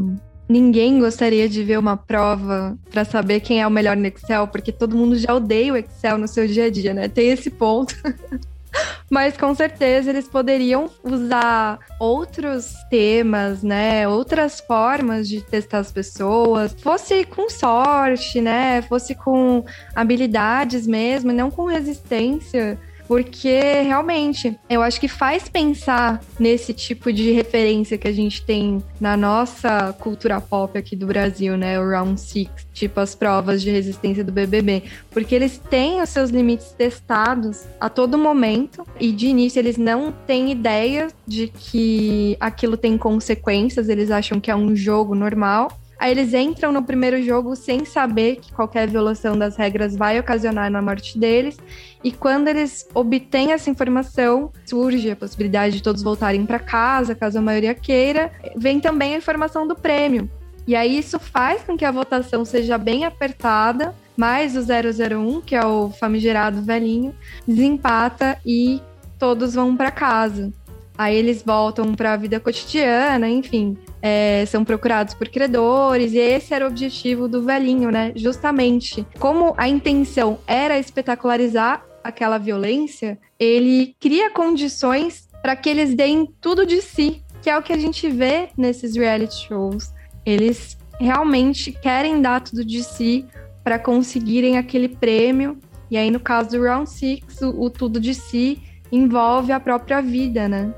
Ninguém 0.52 1.00
gostaria 1.00 1.48
de 1.48 1.64
ver 1.64 1.80
uma 1.80 1.96
prova 1.96 2.78
para 2.90 3.06
saber 3.06 3.40
quem 3.40 3.62
é 3.62 3.66
o 3.66 3.72
melhor 3.72 3.96
no 3.96 4.06
Excel, 4.06 4.46
porque 4.50 4.70
todo 4.70 4.98
mundo 4.98 5.16
já 5.16 5.34
odeia 5.34 5.72
o 5.72 5.78
Excel 5.78 6.18
no 6.18 6.28
seu 6.28 6.46
dia 6.46 6.66
a 6.66 6.70
dia, 6.70 6.94
né? 6.94 7.08
Tem 7.08 7.30
esse 7.30 7.50
ponto. 7.50 7.96
Mas 9.10 9.38
com 9.38 9.56
certeza 9.56 10.10
eles 10.10 10.28
poderiam 10.28 10.90
usar 11.02 11.80
outros 11.98 12.74
temas, 12.90 13.64
né? 13.64 14.06
Outras 14.10 14.60
formas 14.60 15.30
de 15.30 15.40
testar 15.40 15.80
as 15.80 15.92
pessoas. 15.94 16.76
Fosse 16.82 17.24
com 17.24 17.50
sorte, 17.50 18.42
né? 18.42 18.82
Fosse 18.82 19.16
com 19.16 19.64
habilidades 19.96 20.86
mesmo, 20.86 21.32
não 21.32 21.50
com 21.50 21.64
resistência 21.64 22.78
porque 23.12 23.60
realmente 23.84 24.58
eu 24.70 24.82
acho 24.82 24.98
que 24.98 25.10
faz 25.10 25.50
pensar 25.50 26.22
nesse 26.40 26.74
tipo 26.74 27.12
de 27.12 27.34
referência 27.34 27.98
que 27.98 28.08
a 28.08 28.12
gente 28.14 28.42
tem 28.42 28.82
na 29.02 29.18
nossa 29.18 29.92
cultura 30.00 30.40
pop 30.40 30.80
aqui 30.80 30.96
do 30.96 31.08
Brasil, 31.08 31.58
né? 31.58 31.78
O 31.78 31.90
Round 31.90 32.18
Six, 32.18 32.66
tipo 32.72 33.02
as 33.02 33.14
provas 33.14 33.62
de 33.62 33.70
resistência 33.70 34.24
do 34.24 34.32
BBB, 34.32 34.84
porque 35.10 35.36
eles 35.36 35.58
têm 35.70 36.02
os 36.02 36.08
seus 36.08 36.30
limites 36.30 36.72
testados 36.72 37.66
a 37.82 37.90
todo 37.90 38.18
momento 38.18 38.88
e 38.98 39.12
de 39.12 39.28
início 39.28 39.60
eles 39.60 39.76
não 39.76 40.14
têm 40.26 40.50
ideia 40.50 41.10
de 41.28 41.50
que 41.50 42.38
aquilo 42.40 42.78
tem 42.78 42.98
consequências, 42.98 43.90
eles 43.90 44.10
acham 44.10 44.40
que 44.40 44.50
é 44.50 44.56
um 44.56 44.74
jogo 44.74 45.14
normal. 45.16 45.81
Aí 46.02 46.10
eles 46.10 46.34
entram 46.34 46.72
no 46.72 46.82
primeiro 46.82 47.22
jogo 47.22 47.56
sem 47.56 47.86
saber 47.86 48.38
que 48.38 48.52
qualquer 48.52 48.88
violação 48.88 49.38
das 49.38 49.56
regras 49.56 49.96
vai 49.96 50.20
ocasionar 50.20 50.72
na 50.72 50.82
morte 50.82 51.16
deles. 51.16 51.60
E 52.04 52.12
quando 52.12 52.48
eles 52.48 52.88
obtêm 52.92 53.52
essa 53.52 53.70
informação, 53.70 54.52
surge 54.66 55.12
a 55.12 55.16
possibilidade 55.16 55.76
de 55.76 55.84
todos 55.84 56.02
voltarem 56.02 56.44
para 56.44 56.58
casa, 56.58 57.14
caso 57.14 57.38
a 57.38 57.42
maioria 57.42 57.76
queira. 57.76 58.32
Vem 58.58 58.80
também 58.80 59.14
a 59.14 59.18
informação 59.20 59.68
do 59.68 59.76
prêmio. 59.76 60.28
E 60.66 60.76
aí 60.76 60.98
isso 60.98 61.20
faz 61.20 61.62
com 61.62 61.78
que 61.78 61.86
a 61.86 61.92
votação 61.92 62.44
seja 62.44 62.80
bem 62.80 63.06
apertada, 63.06 63.94
mas 64.18 64.56
o 64.56 64.62
001, 64.62 65.42
que 65.42 65.56
é 65.56 65.64
o 65.64 65.92
famigerado 65.92 66.64
velhinho, 66.64 67.14
desempata 67.48 68.40
e 68.44 68.82
todos 69.20 69.54
vão 69.54 69.78
para 69.78 69.92
casa. 69.92 70.52
Aí 70.98 71.16
eles 71.16 71.42
voltam 71.42 71.96
para 71.96 72.14
a 72.14 72.18
vida 72.18 72.40
cotidiana, 72.40 73.28
enfim, 73.30 73.78
é, 74.02 74.46
são 74.46 74.64
procurados 74.64 75.14
por 75.14 75.30
credores, 75.30 76.14
e 76.14 76.18
esse 76.18 76.54
era 76.54 76.66
o 76.66 76.68
objetivo 76.68 77.28
do 77.28 77.44
velhinho, 77.44 77.90
né? 77.90 78.12
Justamente, 78.16 79.06
como 79.18 79.54
a 79.58 79.68
intenção 79.68 80.40
era 80.46 80.78
espetacularizar 80.78 81.84
aquela 82.04 82.38
violência, 82.38 83.18
ele 83.40 83.96
cria 84.00 84.30
condições 84.30 85.28
para 85.42 85.56
que 85.56 85.70
eles 85.70 85.96
deem 85.96 86.28
tudo 86.40 86.66
de 86.66 86.82
si, 86.82 87.24
que 87.42 87.50
é 87.50 87.58
o 87.58 87.64
que 87.64 87.74
a 87.74 87.78
gente 87.78 88.10
vê 88.10 88.50
nesses 88.58 88.96
reality 88.96 89.48
shows. 89.48 89.92
Eles 90.26 90.78
realmente 91.00 91.72
querem 91.72 92.22
dar 92.22 92.42
tudo 92.42 92.64
de 92.64 92.84
si 92.84 93.26
para 93.64 93.80
conseguirem 93.80 94.58
aquele 94.58 94.88
prêmio. 94.88 95.58
E 95.90 95.98
aí, 95.98 96.12
no 96.12 96.20
caso 96.20 96.52
do 96.52 96.64
Round 96.64 96.90
Six, 96.90 97.42
o, 97.42 97.64
o 97.64 97.70
tudo 97.70 98.00
de 98.00 98.14
si 98.14 98.62
envolve 98.92 99.52
a 99.52 99.60
própria 99.60 100.02
vida, 100.02 100.48
né? 100.48 100.74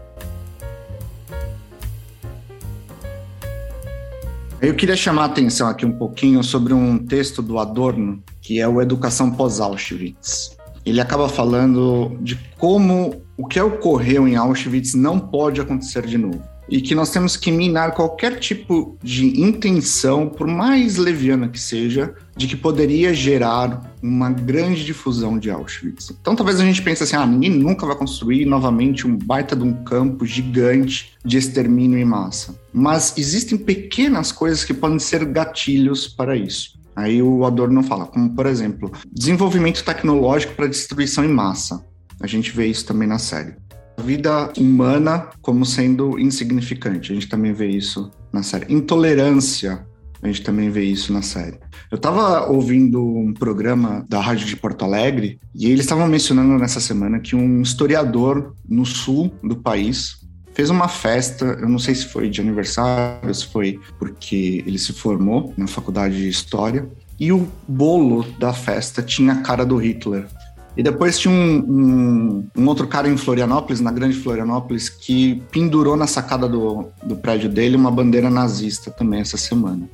Eu 4.63 4.73
queria 4.73 4.95
chamar 4.95 5.23
a 5.23 5.25
atenção 5.25 5.67
aqui 5.67 5.85
um 5.85 5.91
pouquinho 5.91 6.41
sobre 6.41 6.73
um 6.73 6.97
texto 6.97 7.41
do 7.41 7.59
Adorno, 7.59 8.23
que 8.41 8.61
é 8.61 8.67
o 8.67 8.81
Educação 8.81 9.29
pós-Auschwitz. 9.29 10.55
Ele 10.85 11.01
acaba 11.01 11.27
falando 11.27 12.17
de 12.21 12.39
como 12.57 13.21
o 13.35 13.45
que 13.45 13.59
ocorreu 13.59 14.25
em 14.25 14.37
Auschwitz 14.37 14.93
não 14.93 15.19
pode 15.19 15.59
acontecer 15.59 16.05
de 16.05 16.17
novo 16.17 16.52
e 16.69 16.81
que 16.81 16.95
nós 16.95 17.09
temos 17.09 17.35
que 17.35 17.51
minar 17.51 17.93
qualquer 17.93 18.39
tipo 18.39 18.97
de 19.03 19.41
intenção, 19.41 20.29
por 20.29 20.47
mais 20.47 20.97
leviana 20.97 21.47
que 21.47 21.59
seja, 21.59 22.15
de 22.35 22.47
que 22.47 22.55
poderia 22.55 23.13
gerar 23.13 23.93
uma 24.01 24.29
grande 24.29 24.83
difusão 24.83 25.37
de 25.37 25.51
Auschwitz. 25.51 26.11
Então 26.19 26.35
talvez 26.35 26.59
a 26.59 26.65
gente 26.65 26.81
pense 26.81 27.03
assim, 27.03 27.15
ah, 27.15 27.25
ninguém 27.25 27.51
nunca 27.51 27.85
vai 27.85 27.95
construir 27.95 28.45
novamente 28.45 29.05
um 29.05 29.15
baita 29.15 29.55
de 29.55 29.63
um 29.63 29.83
campo 29.83 30.25
gigante 30.25 31.13
de 31.23 31.37
extermínio 31.37 31.97
em 31.97 32.05
massa. 32.05 32.55
Mas 32.73 33.13
existem 33.17 33.57
pequenas 33.57 34.31
coisas 34.31 34.63
que 34.63 34.73
podem 34.73 34.99
ser 34.99 35.25
gatilhos 35.25 36.07
para 36.07 36.35
isso. 36.35 36.81
Aí 36.95 37.21
o 37.21 37.43
Adorno 37.45 37.81
fala, 37.83 38.05
como 38.05 38.29
por 38.35 38.45
exemplo, 38.45 38.91
desenvolvimento 39.11 39.83
tecnológico 39.83 40.53
para 40.53 40.67
destruição 40.67 41.23
em 41.23 41.29
massa. 41.29 41.83
A 42.21 42.27
gente 42.27 42.51
vê 42.51 42.67
isso 42.67 42.85
também 42.85 43.07
na 43.07 43.19
série 43.19 43.55
a 43.97 44.01
vida 44.01 44.51
humana 44.57 45.27
como 45.41 45.65
sendo 45.65 46.19
insignificante. 46.19 47.11
A 47.11 47.15
gente 47.15 47.27
também 47.27 47.53
vê 47.53 47.67
isso 47.67 48.11
na 48.31 48.43
série. 48.43 48.73
Intolerância, 48.73 49.85
a 50.21 50.27
gente 50.27 50.41
também 50.41 50.69
vê 50.69 50.83
isso 50.83 51.11
na 51.11 51.21
série. 51.21 51.59
Eu 51.91 51.97
estava 51.97 52.49
ouvindo 52.49 53.05
um 53.05 53.33
programa 53.33 54.05
da 54.09 54.19
Rádio 54.19 54.47
de 54.47 54.55
Porto 54.55 54.83
Alegre 54.83 55.39
e 55.53 55.67
eles 55.67 55.81
estavam 55.81 56.07
mencionando 56.07 56.57
nessa 56.57 56.79
semana 56.79 57.19
que 57.19 57.35
um 57.35 57.61
historiador 57.61 58.55
no 58.67 58.85
sul 58.85 59.31
do 59.43 59.55
país 59.55 60.23
fez 60.53 60.69
uma 60.69 60.87
festa, 60.87 61.45
eu 61.45 61.67
não 61.67 61.79
sei 61.79 61.95
se 61.95 62.05
foi 62.05 62.29
de 62.29 62.39
aniversário, 62.39 63.33
se 63.33 63.45
foi 63.47 63.79
porque 63.97 64.63
ele 64.65 64.77
se 64.77 64.93
formou 64.93 65.53
na 65.57 65.67
faculdade 65.67 66.15
de 66.15 66.29
História, 66.29 66.87
e 67.19 67.31
o 67.31 67.47
bolo 67.67 68.23
da 68.39 68.53
festa 68.53 69.01
tinha 69.01 69.33
a 69.33 69.41
cara 69.41 69.65
do 69.65 69.77
Hitler. 69.77 70.27
E 70.75 70.81
depois 70.81 71.19
tinha 71.19 71.33
um, 71.33 71.57
um, 71.57 72.47
um, 72.57 72.67
outro 72.67 72.87
cara 72.87 73.07
em 73.07 73.15
Florianópolis, 73.15 73.79
na 73.79 73.91
grande 73.91 74.17
Florianópolis, 74.17 74.89
que 74.89 75.43
pendurou 75.51 75.95
na 75.95 76.07
sacada 76.07 76.47
do, 76.47 76.87
do 77.03 77.15
prédio 77.15 77.47
dele 77.47 77.75
uma 77.75 77.91
bandeira 77.91 78.29
nazista 78.29 78.89
também 78.89 79.19
essa 79.19 79.37
semana. 79.37 79.87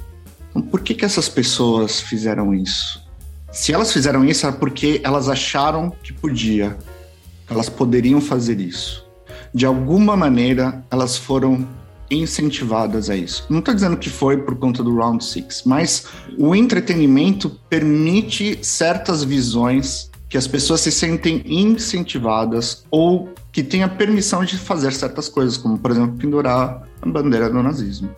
Então, 0.49 0.61
por 0.61 0.81
que, 0.81 0.93
que 0.93 1.03
essas 1.03 1.27
pessoas 1.27 1.99
fizeram 1.99 2.53
isso? 2.53 3.03
Se 3.51 3.73
elas 3.73 3.91
fizeram 3.91 4.23
isso, 4.23 4.45
era 4.45 4.55
porque 4.55 5.01
elas 5.03 5.27
acharam 5.27 5.91
que 6.03 6.13
podia, 6.13 6.77
elas 7.49 7.67
poderiam 7.67 8.21
fazer 8.21 8.59
isso. 8.59 9.05
De 9.53 9.65
alguma 9.65 10.15
maneira, 10.15 10.83
elas 10.89 11.17
foram 11.17 11.67
incentivadas 12.09 13.09
a 13.09 13.15
isso. 13.15 13.45
Não 13.49 13.59
estou 13.59 13.73
dizendo 13.73 13.97
que 13.97 14.09
foi 14.09 14.37
por 14.37 14.55
conta 14.55 14.83
do 14.83 14.95
Round 14.95 15.23
Six, 15.23 15.63
mas 15.65 16.05
o 16.37 16.55
entretenimento 16.55 17.49
permite 17.69 18.59
certas 18.61 19.23
visões 19.23 20.08
que 20.29 20.37
as 20.37 20.47
pessoas 20.47 20.81
se 20.81 20.91
sentem 20.91 21.43
incentivadas 21.45 22.85
ou 22.91 23.29
que 23.51 23.63
têm 23.63 23.83
a 23.83 23.89
permissão 23.89 24.45
de 24.45 24.57
fazer 24.57 24.93
certas 24.93 25.27
coisas, 25.27 25.57
como, 25.57 25.77
por 25.77 25.89
exemplo, 25.89 26.15
pendurar 26.17 26.87
a 27.01 27.09
bandeira 27.09 27.49
do 27.49 27.63
nazismo. 27.63 28.09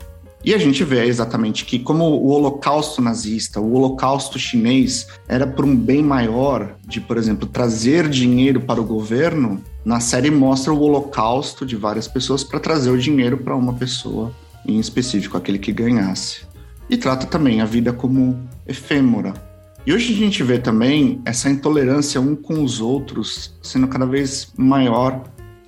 E 0.44 0.54
a 0.56 0.58
gente 0.58 0.84
vê 0.84 1.06
exatamente 1.06 1.64
que, 1.64 1.80
como 1.80 2.04
o 2.04 2.30
holocausto 2.30 3.02
nazista, 3.02 3.62
o 3.62 3.74
holocausto 3.74 4.40
chinês 4.40 5.08
era 5.28 5.46
por 5.46 5.64
um 5.64 5.76
bem 5.76 6.04
maior 6.04 6.76
de, 6.86 7.00
por 7.00 7.16
exemplo, 7.16 7.48
trazer 7.48 8.10
dinheiro 8.10 8.60
para 8.60 8.82
o 8.82 8.84
governo, 8.84 9.64
na 9.86 10.00
série 10.00 10.32
mostra 10.32 10.74
o 10.74 10.82
holocausto 10.82 11.66
de 11.66 11.76
várias 11.76 12.08
pessoas 12.08 12.44
para 12.44 12.60
trazer 12.60 12.90
o 12.90 12.98
dinheiro 12.98 13.38
para 13.38 13.56
uma 13.56 13.74
pessoa 13.74 14.32
em 14.66 14.80
específico, 14.80 15.38
aquele 15.38 15.60
que 15.60 15.72
ganhasse. 15.72 16.42
E 16.90 16.98
trata 16.98 17.26
também 17.26 17.62
a 17.62 17.66
vida 17.66 17.94
como 17.94 18.38
efêmera. 18.68 19.51
E 19.86 19.92
hoje 19.92 20.14
a 20.14 20.16
gente 20.16 20.44
vê 20.44 20.60
também 20.60 21.22
essa 21.26 21.50
intolerância 21.50 22.22
um 22.22 22.36
com 22.36 22.64
os 22.64 22.80
outros 22.80 23.56
sendo 23.64 23.88
cada 23.88 24.06
vez 24.06 24.54
maior. 24.56 25.24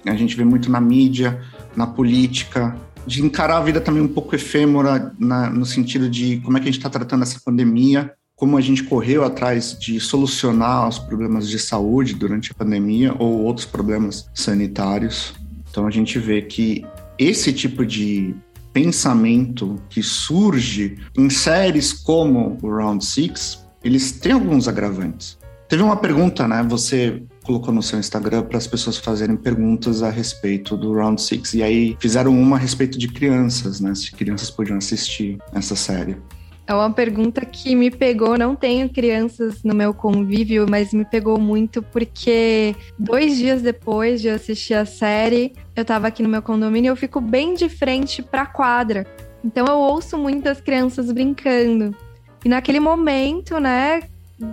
A 0.06 0.16
gente 0.16 0.38
vê 0.38 0.44
muito 0.44 0.70
na 0.70 0.80
mídia, 0.80 1.42
na 1.76 1.88
política, 1.88 2.76
de 3.08 3.24
encarar 3.24 3.58
a 3.58 3.62
vida 3.62 3.82
também 3.82 4.04
um 4.04 4.08
pouco 4.08 4.36
efêmera, 4.36 5.14
na, 5.18 5.50
no 5.50 5.66
sentido 5.66 6.08
de 6.08 6.38
como 6.42 6.58
é 6.58 6.60
que 6.60 6.70
a 6.70 6.72
gente 6.72 6.80
está 6.80 6.92
tratando 6.92 7.24
essa 7.24 7.40
pandemia, 7.44 8.14
como 8.36 8.56
a 8.56 8.62
gente 8.62 8.84
correu 8.84 9.24
atrás 9.24 9.76
de 9.80 10.00
solucionar 10.00 10.88
os 10.88 11.00
problemas 11.00 11.50
de 11.50 11.58
saúde 11.58 12.14
durante 12.14 12.52
a 12.52 12.54
pandemia 12.54 13.16
ou 13.18 13.42
outros 13.42 13.66
problemas 13.66 14.30
sanitários. 14.34 15.34
Então 15.72 15.88
a 15.88 15.92
gente 15.92 16.20
vê 16.20 16.44
que 16.44 16.86
esse 17.18 17.52
tipo 17.52 17.84
de 17.84 18.36
pensamento 18.72 19.82
que 19.90 20.04
surge 20.04 20.98
em 21.18 21.30
séries 21.30 21.94
como 21.94 22.58
o 22.62 22.70
Round 22.70 23.04
Six, 23.04 23.63
eles 23.84 24.12
têm 24.12 24.32
alguns 24.32 24.68
agravantes. 24.68 25.38
Teve 25.68 25.82
uma 25.82 25.98
pergunta, 25.98 26.48
né? 26.48 26.64
Você 26.70 27.24
colocou 27.44 27.74
no 27.74 27.82
seu 27.82 28.00
Instagram 28.00 28.44
para 28.44 28.58
as 28.58 28.68
pessoas 28.68 28.98
fazerem 28.98 29.36
perguntas 29.36 30.04
a 30.04 30.10
respeito 30.10 30.78
do 30.78 30.94
Round 30.94 31.22
Six. 31.22 31.56
E 31.56 31.64
aí 31.64 31.98
fizeram 32.00 32.32
uma 32.32 32.58
a 32.58 32.60
respeito 32.60 32.98
de 32.98 33.08
crianças, 33.08 33.80
né? 33.80 33.96
Se 33.96 34.12
crianças 34.12 34.52
podiam 34.52 34.78
assistir 34.78 35.38
essa 35.54 35.76
série. 35.76 36.18
É 36.66 36.74
uma 36.74 36.92
pergunta 36.92 37.44
que 37.44 37.76
me 37.76 37.92
pegou. 37.92 38.38
Não 38.38 38.56
tenho 38.56 38.88
crianças 38.88 39.64
no 39.64 39.76
meu 39.76 39.94
convívio, 39.94 40.66
mas 40.70 40.94
me 40.94 41.04
pegou 41.04 41.38
muito 41.38 41.82
porque 41.82 42.76
dois 42.98 43.36
dias 43.36 43.62
depois 43.62 44.22
de 44.22 44.30
assistir 44.30 44.74
a 44.76 44.86
série, 44.86 45.54
eu 45.76 45.84
tava 45.84 46.08
aqui 46.08 46.24
no 46.24 46.30
meu 46.30 46.42
condomínio 46.42 46.90
e 46.90 46.92
eu 46.92 46.96
fico 46.96 47.20
bem 47.20 47.54
de 47.54 47.68
frente 47.68 48.22
pra 48.22 48.46
quadra. 48.46 49.06
Então 49.44 49.66
eu 49.66 49.78
ouço 49.78 50.18
muitas 50.18 50.62
crianças 50.62 51.12
brincando. 51.12 51.94
E 52.44 52.50
naquele 52.50 52.80
momento, 52.80 53.60
né, 53.60 54.02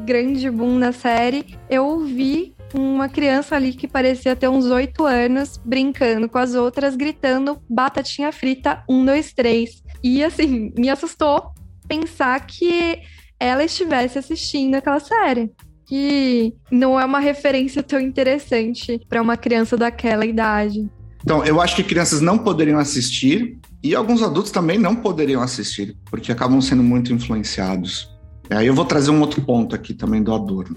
grande 0.04 0.50
boom 0.50 0.78
na 0.78 0.92
série, 0.92 1.59
eu 1.68 1.85
ouvi 1.87 2.54
uma 2.73 3.09
criança 3.09 3.56
ali 3.56 3.73
que 3.73 3.88
parecia 3.88 4.37
ter 4.37 4.49
uns 4.49 4.66
oito 4.66 5.04
anos, 5.04 5.56
brincando 5.64 6.28
com 6.28 6.38
as 6.38 6.54
outras, 6.54 6.94
gritando 6.94 7.61
batatinha 7.68 8.30
frita, 8.30 8.85
um, 8.88 9.04
dois, 9.04 9.32
três. 9.32 9.82
E 10.02 10.23
assim, 10.23 10.73
me 10.76 10.88
assustou 10.88 11.52
pensar 11.88 12.38
que 12.47 13.00
ela 13.38 13.64
estivesse 13.64 14.18
assistindo 14.18 14.76
aquela 14.76 15.00
série. 15.00 15.50
Que 15.87 16.54
não 16.70 17.00
é 17.00 17.04
uma 17.04 17.18
referência 17.18 17.82
tão 17.82 17.99
interessante 17.99 19.00
para 19.09 19.20
uma 19.20 19.37
criança 19.37 19.76
daquela 19.76 20.25
idade. 20.25 20.88
Então, 21.23 21.45
eu 21.45 21.61
acho 21.61 21.77
que 21.77 21.83
crianças 21.83 22.21
não 22.21 22.39
poderiam 22.39 22.79
assistir 22.79 23.59
e 23.83 23.95
alguns 23.95 24.23
adultos 24.23 24.50
também 24.50 24.79
não 24.79 24.97
poderiam 24.97 25.43
assistir, 25.43 25.97
porque 26.11 26.33
acabam 26.33 26.61
sendo 26.61 26.83
muito 26.83 27.12
influenciados. 27.12 28.11
Aí 28.50 28.67
eu 28.67 28.75
vou 28.75 28.85
trazer 28.85 29.11
um 29.11 29.21
outro 29.21 29.41
ponto 29.43 29.75
aqui 29.75 29.95
também 29.95 30.23
do 30.23 30.35
Adorno 30.35 30.77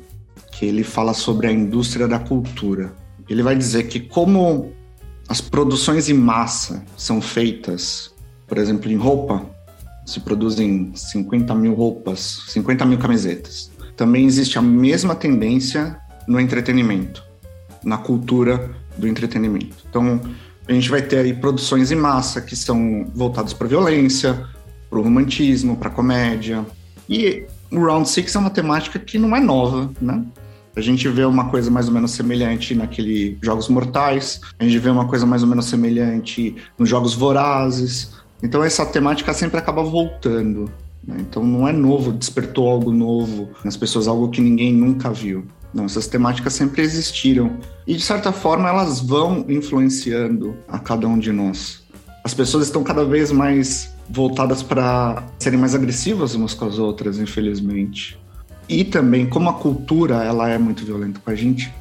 que 0.53 0.65
ele 0.65 0.83
fala 0.83 1.13
sobre 1.13 1.47
a 1.47 1.51
indústria 1.51 2.07
da 2.07 2.19
cultura. 2.19 2.93
Ele 3.27 3.41
vai 3.41 3.55
dizer 3.55 3.87
que 3.87 3.99
como 3.99 4.71
as 5.27 5.41
produções 5.41 6.09
em 6.09 6.13
massa 6.13 6.85
são 6.95 7.19
feitas, 7.21 8.13
por 8.47 8.57
exemplo, 8.57 8.91
em 8.91 8.95
roupa, 8.95 9.45
se 10.05 10.19
produzem 10.19 10.91
50 10.93 11.55
mil 11.55 11.73
roupas, 11.73 12.43
50 12.49 12.85
mil 12.85 12.97
camisetas. 12.99 13.71
Também 13.95 14.25
existe 14.25 14.57
a 14.57 14.61
mesma 14.61 15.15
tendência 15.15 15.97
no 16.27 16.39
entretenimento, 16.39 17.23
na 17.83 17.97
cultura 17.97 18.75
do 18.97 19.07
entretenimento. 19.07 19.75
Então, 19.89 20.21
a 20.67 20.71
gente 20.71 20.89
vai 20.89 21.01
ter 21.01 21.17
aí 21.17 21.33
produções 21.33 21.91
em 21.91 21.95
massa 21.95 22.41
que 22.41 22.55
são 22.55 23.05
voltadas 23.13 23.53
para 23.53 23.67
violência, 23.67 24.47
para 24.89 24.99
o 24.99 25.01
romantismo, 25.01 25.75
para 25.75 25.89
comédia. 25.89 26.65
E 27.09 27.45
o 27.71 27.79
Round 27.79 28.07
Six 28.07 28.35
é 28.35 28.39
uma 28.39 28.49
temática 28.49 28.99
que 28.99 29.17
não 29.17 29.35
é 29.35 29.39
nova, 29.39 29.91
né? 29.99 30.23
A 30.75 30.81
gente 30.81 31.07
vê 31.07 31.23
uma 31.23 31.49
coisa 31.49 31.69
mais 31.69 31.87
ou 31.87 31.93
menos 31.93 32.11
semelhante 32.11 32.73
naquele 32.73 33.37
Jogos 33.43 33.69
Mortais, 33.69 34.41
a 34.57 34.63
gente 34.63 34.79
vê 34.79 34.89
uma 34.89 35.07
coisa 35.07 35.25
mais 35.25 35.43
ou 35.43 35.47
menos 35.47 35.65
semelhante 35.65 36.55
nos 36.79 36.89
Jogos 36.89 37.13
Vorazes. 37.13 38.11
Então 38.41 38.63
essa 38.63 38.83
temática 38.85 39.33
sempre 39.33 39.59
acaba 39.59 39.83
voltando. 39.83 40.71
Né? 41.03 41.17
Então 41.19 41.43
não 41.43 41.67
é 41.67 41.71
novo, 41.71 42.11
despertou 42.11 42.67
algo 42.67 42.91
novo 42.91 43.49
nas 43.63 43.77
pessoas, 43.77 44.07
algo 44.07 44.29
que 44.29 44.41
ninguém 44.41 44.73
nunca 44.73 45.11
viu. 45.11 45.45
Não, 45.73 45.85
essas 45.85 46.07
temáticas 46.07 46.53
sempre 46.53 46.81
existiram. 46.81 47.57
E 47.87 47.95
de 47.95 48.03
certa 48.03 48.31
forma 48.31 48.69
elas 48.69 48.99
vão 48.99 49.45
influenciando 49.49 50.55
a 50.67 50.77
cada 50.77 51.07
um 51.07 51.17
de 51.17 51.31
nós. 51.31 51.81
As 52.23 52.33
pessoas 52.33 52.67
estão 52.67 52.83
cada 52.83 53.03
vez 53.03 53.31
mais 53.31 53.93
voltadas 54.09 54.61
para 54.61 55.23
serem 55.39 55.59
mais 55.59 55.73
agressivas 55.73 56.35
umas 56.35 56.53
com 56.53 56.65
as 56.65 56.77
outras, 56.77 57.17
infelizmente. 57.19 58.17
E 58.69 58.83
também, 58.83 59.27
como 59.27 59.49
a 59.49 59.53
cultura 59.53 60.23
ela 60.23 60.49
é 60.49 60.57
muito 60.57 60.85
violenta 60.85 61.19
com 61.19 61.29
a 61.29 61.35
gente, 61.35 61.73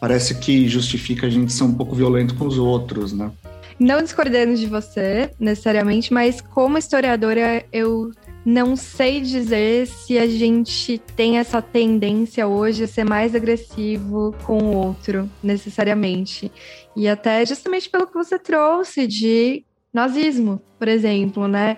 parece 0.00 0.36
que 0.36 0.68
justifica 0.68 1.26
a 1.26 1.30
gente 1.30 1.52
ser 1.52 1.64
um 1.64 1.74
pouco 1.74 1.94
violento 1.94 2.34
com 2.34 2.46
os 2.46 2.58
outros, 2.58 3.12
né? 3.12 3.30
Não 3.78 4.02
discordando 4.02 4.54
de 4.56 4.66
você, 4.66 5.30
necessariamente, 5.40 6.12
mas 6.12 6.40
como 6.40 6.76
historiadora, 6.76 7.64
eu 7.72 8.12
não 8.44 8.74
sei 8.76 9.20
dizer 9.20 9.86
se 9.86 10.18
a 10.18 10.26
gente 10.26 10.98
tem 11.14 11.38
essa 11.38 11.60
tendência 11.60 12.46
hoje 12.46 12.84
a 12.84 12.88
ser 12.88 13.04
mais 13.04 13.34
agressivo 13.34 14.34
com 14.44 14.58
o 14.58 14.76
outro, 14.76 15.28
necessariamente. 15.42 16.50
E 16.96 17.08
até 17.08 17.44
justamente 17.44 17.88
pelo 17.90 18.06
que 18.06 18.14
você 18.14 18.38
trouxe 18.38 19.06
de 19.06 19.64
nazismo, 19.92 20.60
por 20.78 20.88
exemplo, 20.88 21.46
né? 21.46 21.76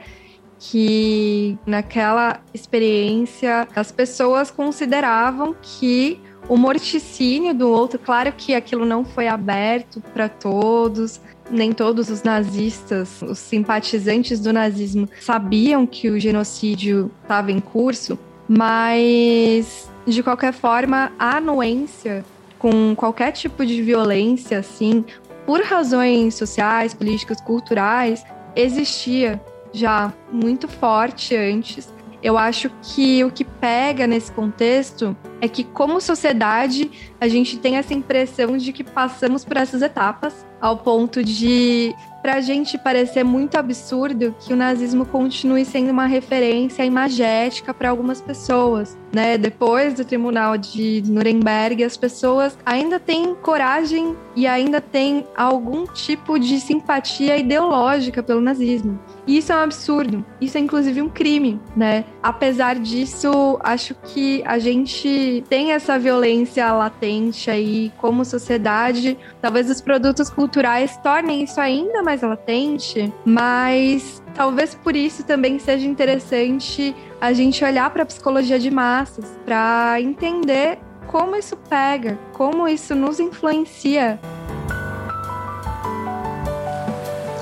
que 0.64 1.58
naquela 1.66 2.40
experiência 2.54 3.66
as 3.74 3.90
pessoas 3.90 4.48
consideravam 4.48 5.56
que 5.60 6.20
o 6.48 6.56
morticínio 6.56 7.52
do 7.52 7.68
outro, 7.68 7.98
claro 7.98 8.32
que 8.32 8.54
aquilo 8.54 8.84
não 8.84 9.04
foi 9.04 9.26
aberto 9.26 10.00
para 10.14 10.28
todos, 10.28 11.20
nem 11.52 11.72
todos 11.72 12.08
os 12.08 12.22
nazistas, 12.22 13.20
os 13.22 13.38
simpatizantes 13.38 14.40
do 14.40 14.52
nazismo 14.52 15.08
sabiam 15.20 15.86
que 15.86 16.10
o 16.10 16.18
genocídio 16.18 17.10
estava 17.22 17.52
em 17.52 17.60
curso, 17.60 18.18
mas 18.48 19.90
de 20.06 20.22
qualquer 20.22 20.52
forma 20.52 21.12
a 21.18 21.36
anuência 21.36 22.24
com 22.58 22.94
qualquer 22.94 23.32
tipo 23.32 23.66
de 23.66 23.82
violência, 23.82 24.58
assim, 24.58 25.04
por 25.44 25.60
razões 25.62 26.34
sociais, 26.34 26.94
políticas, 26.94 27.40
culturais, 27.40 28.24
existia 28.54 29.40
já 29.72 30.12
muito 30.30 30.68
forte 30.68 31.34
antes. 31.36 31.92
Eu 32.22 32.38
acho 32.38 32.70
que 32.80 33.24
o 33.24 33.32
que 33.32 33.44
pega 33.44 34.06
nesse 34.06 34.30
contexto 34.30 35.16
é 35.40 35.48
que, 35.48 35.64
como 35.64 36.00
sociedade, 36.00 36.88
a 37.20 37.26
gente 37.26 37.58
tem 37.58 37.76
essa 37.76 37.92
impressão 37.92 38.56
de 38.56 38.72
que 38.72 38.84
passamos 38.84 39.44
por 39.44 39.56
essas 39.56 39.82
etapas, 39.82 40.46
ao 40.60 40.76
ponto 40.78 41.24
de 41.24 41.92
para 42.22 42.34
a 42.34 42.40
gente 42.40 42.78
parecer 42.78 43.24
muito 43.24 43.56
absurdo 43.56 44.32
que 44.38 44.52
o 44.52 44.56
nazismo 44.56 45.04
continue 45.04 45.64
sendo 45.64 45.90
uma 45.90 46.06
referência 46.06 46.84
imagética 46.84 47.74
para 47.74 47.90
algumas 47.90 48.20
pessoas. 48.20 48.96
Né? 49.12 49.36
Depois 49.36 49.94
do 49.94 50.04
tribunal 50.04 50.56
de 50.56 51.02
Nuremberg, 51.06 51.84
as 51.84 51.96
pessoas 51.96 52.56
ainda 52.64 52.98
têm 52.98 53.34
coragem 53.34 54.16
e 54.34 54.46
ainda 54.46 54.80
têm 54.80 55.26
algum 55.36 55.84
tipo 55.86 56.38
de 56.38 56.58
simpatia 56.60 57.36
ideológica 57.36 58.22
pelo 58.22 58.40
nazismo. 58.40 58.98
E 59.26 59.36
isso 59.38 59.52
é 59.52 59.56
um 59.56 59.60
absurdo. 59.60 60.24
Isso 60.40 60.56
é 60.56 60.60
inclusive 60.60 61.02
um 61.02 61.08
crime, 61.08 61.60
né? 61.76 62.04
apesar 62.22 62.76
disso, 62.76 63.58
acho 63.62 63.94
que 63.94 64.42
a 64.46 64.58
gente 64.58 65.42
tem 65.48 65.72
essa 65.72 65.98
violência 65.98 66.72
latente 66.72 67.50
aí 67.50 67.92
como 67.98 68.24
sociedade. 68.24 69.18
Talvez 69.40 69.68
os 69.68 69.80
produtos 69.80 70.30
culturais 70.30 70.96
tornem 70.98 71.42
isso 71.42 71.60
ainda 71.60 72.02
mais 72.02 72.22
latente, 72.22 73.12
mas 73.24 74.22
talvez 74.34 74.74
por 74.74 74.94
isso 74.94 75.24
também 75.24 75.58
seja 75.58 75.86
interessante 75.86 76.94
a 77.22 77.32
gente 77.32 77.64
olhar 77.64 77.88
para 77.90 78.02
a 78.02 78.06
psicologia 78.06 78.58
de 78.58 78.68
massas, 78.68 79.24
para 79.44 80.00
entender 80.00 80.80
como 81.06 81.36
isso 81.36 81.56
pega, 81.56 82.18
como 82.32 82.66
isso 82.66 82.96
nos 82.96 83.20
influencia. 83.20 84.18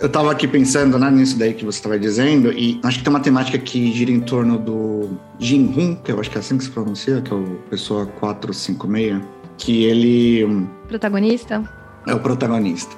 Eu 0.03 0.07
estava 0.07 0.33
aqui 0.33 0.47
pensando 0.47 0.99
né, 0.99 1.11
nisso 1.11 1.39
daí 1.39 1.55
que 1.55 1.65
você 1.65 1.79
estava 1.79 1.99
dizendo, 1.99 2.53
e 2.53 2.79
acho 2.83 2.99
que 2.99 3.05
tem 3.05 3.11
uma 3.11 3.21
temática 3.21 3.57
que 3.57 3.91
gira 3.93 4.11
em 4.11 4.21
torno 4.21 4.59
do 4.59 5.19
Jin 5.39 5.73
Hun, 5.75 5.95
que 5.97 6.13
eu 6.13 6.21
acho 6.21 6.31
que 6.31 6.37
é 6.37 6.41
assim 6.41 6.59
que 6.59 6.65
se 6.65 6.71
pronuncia, 6.71 7.23
que 7.23 7.33
é 7.33 7.37
o 7.37 7.59
Pessoa 7.71 8.05
456, 8.05 9.23
que 9.57 9.85
ele. 9.85 10.67
Protagonista? 10.89 11.65
É 12.07 12.15
o 12.15 12.21
protagonista. 12.21 12.95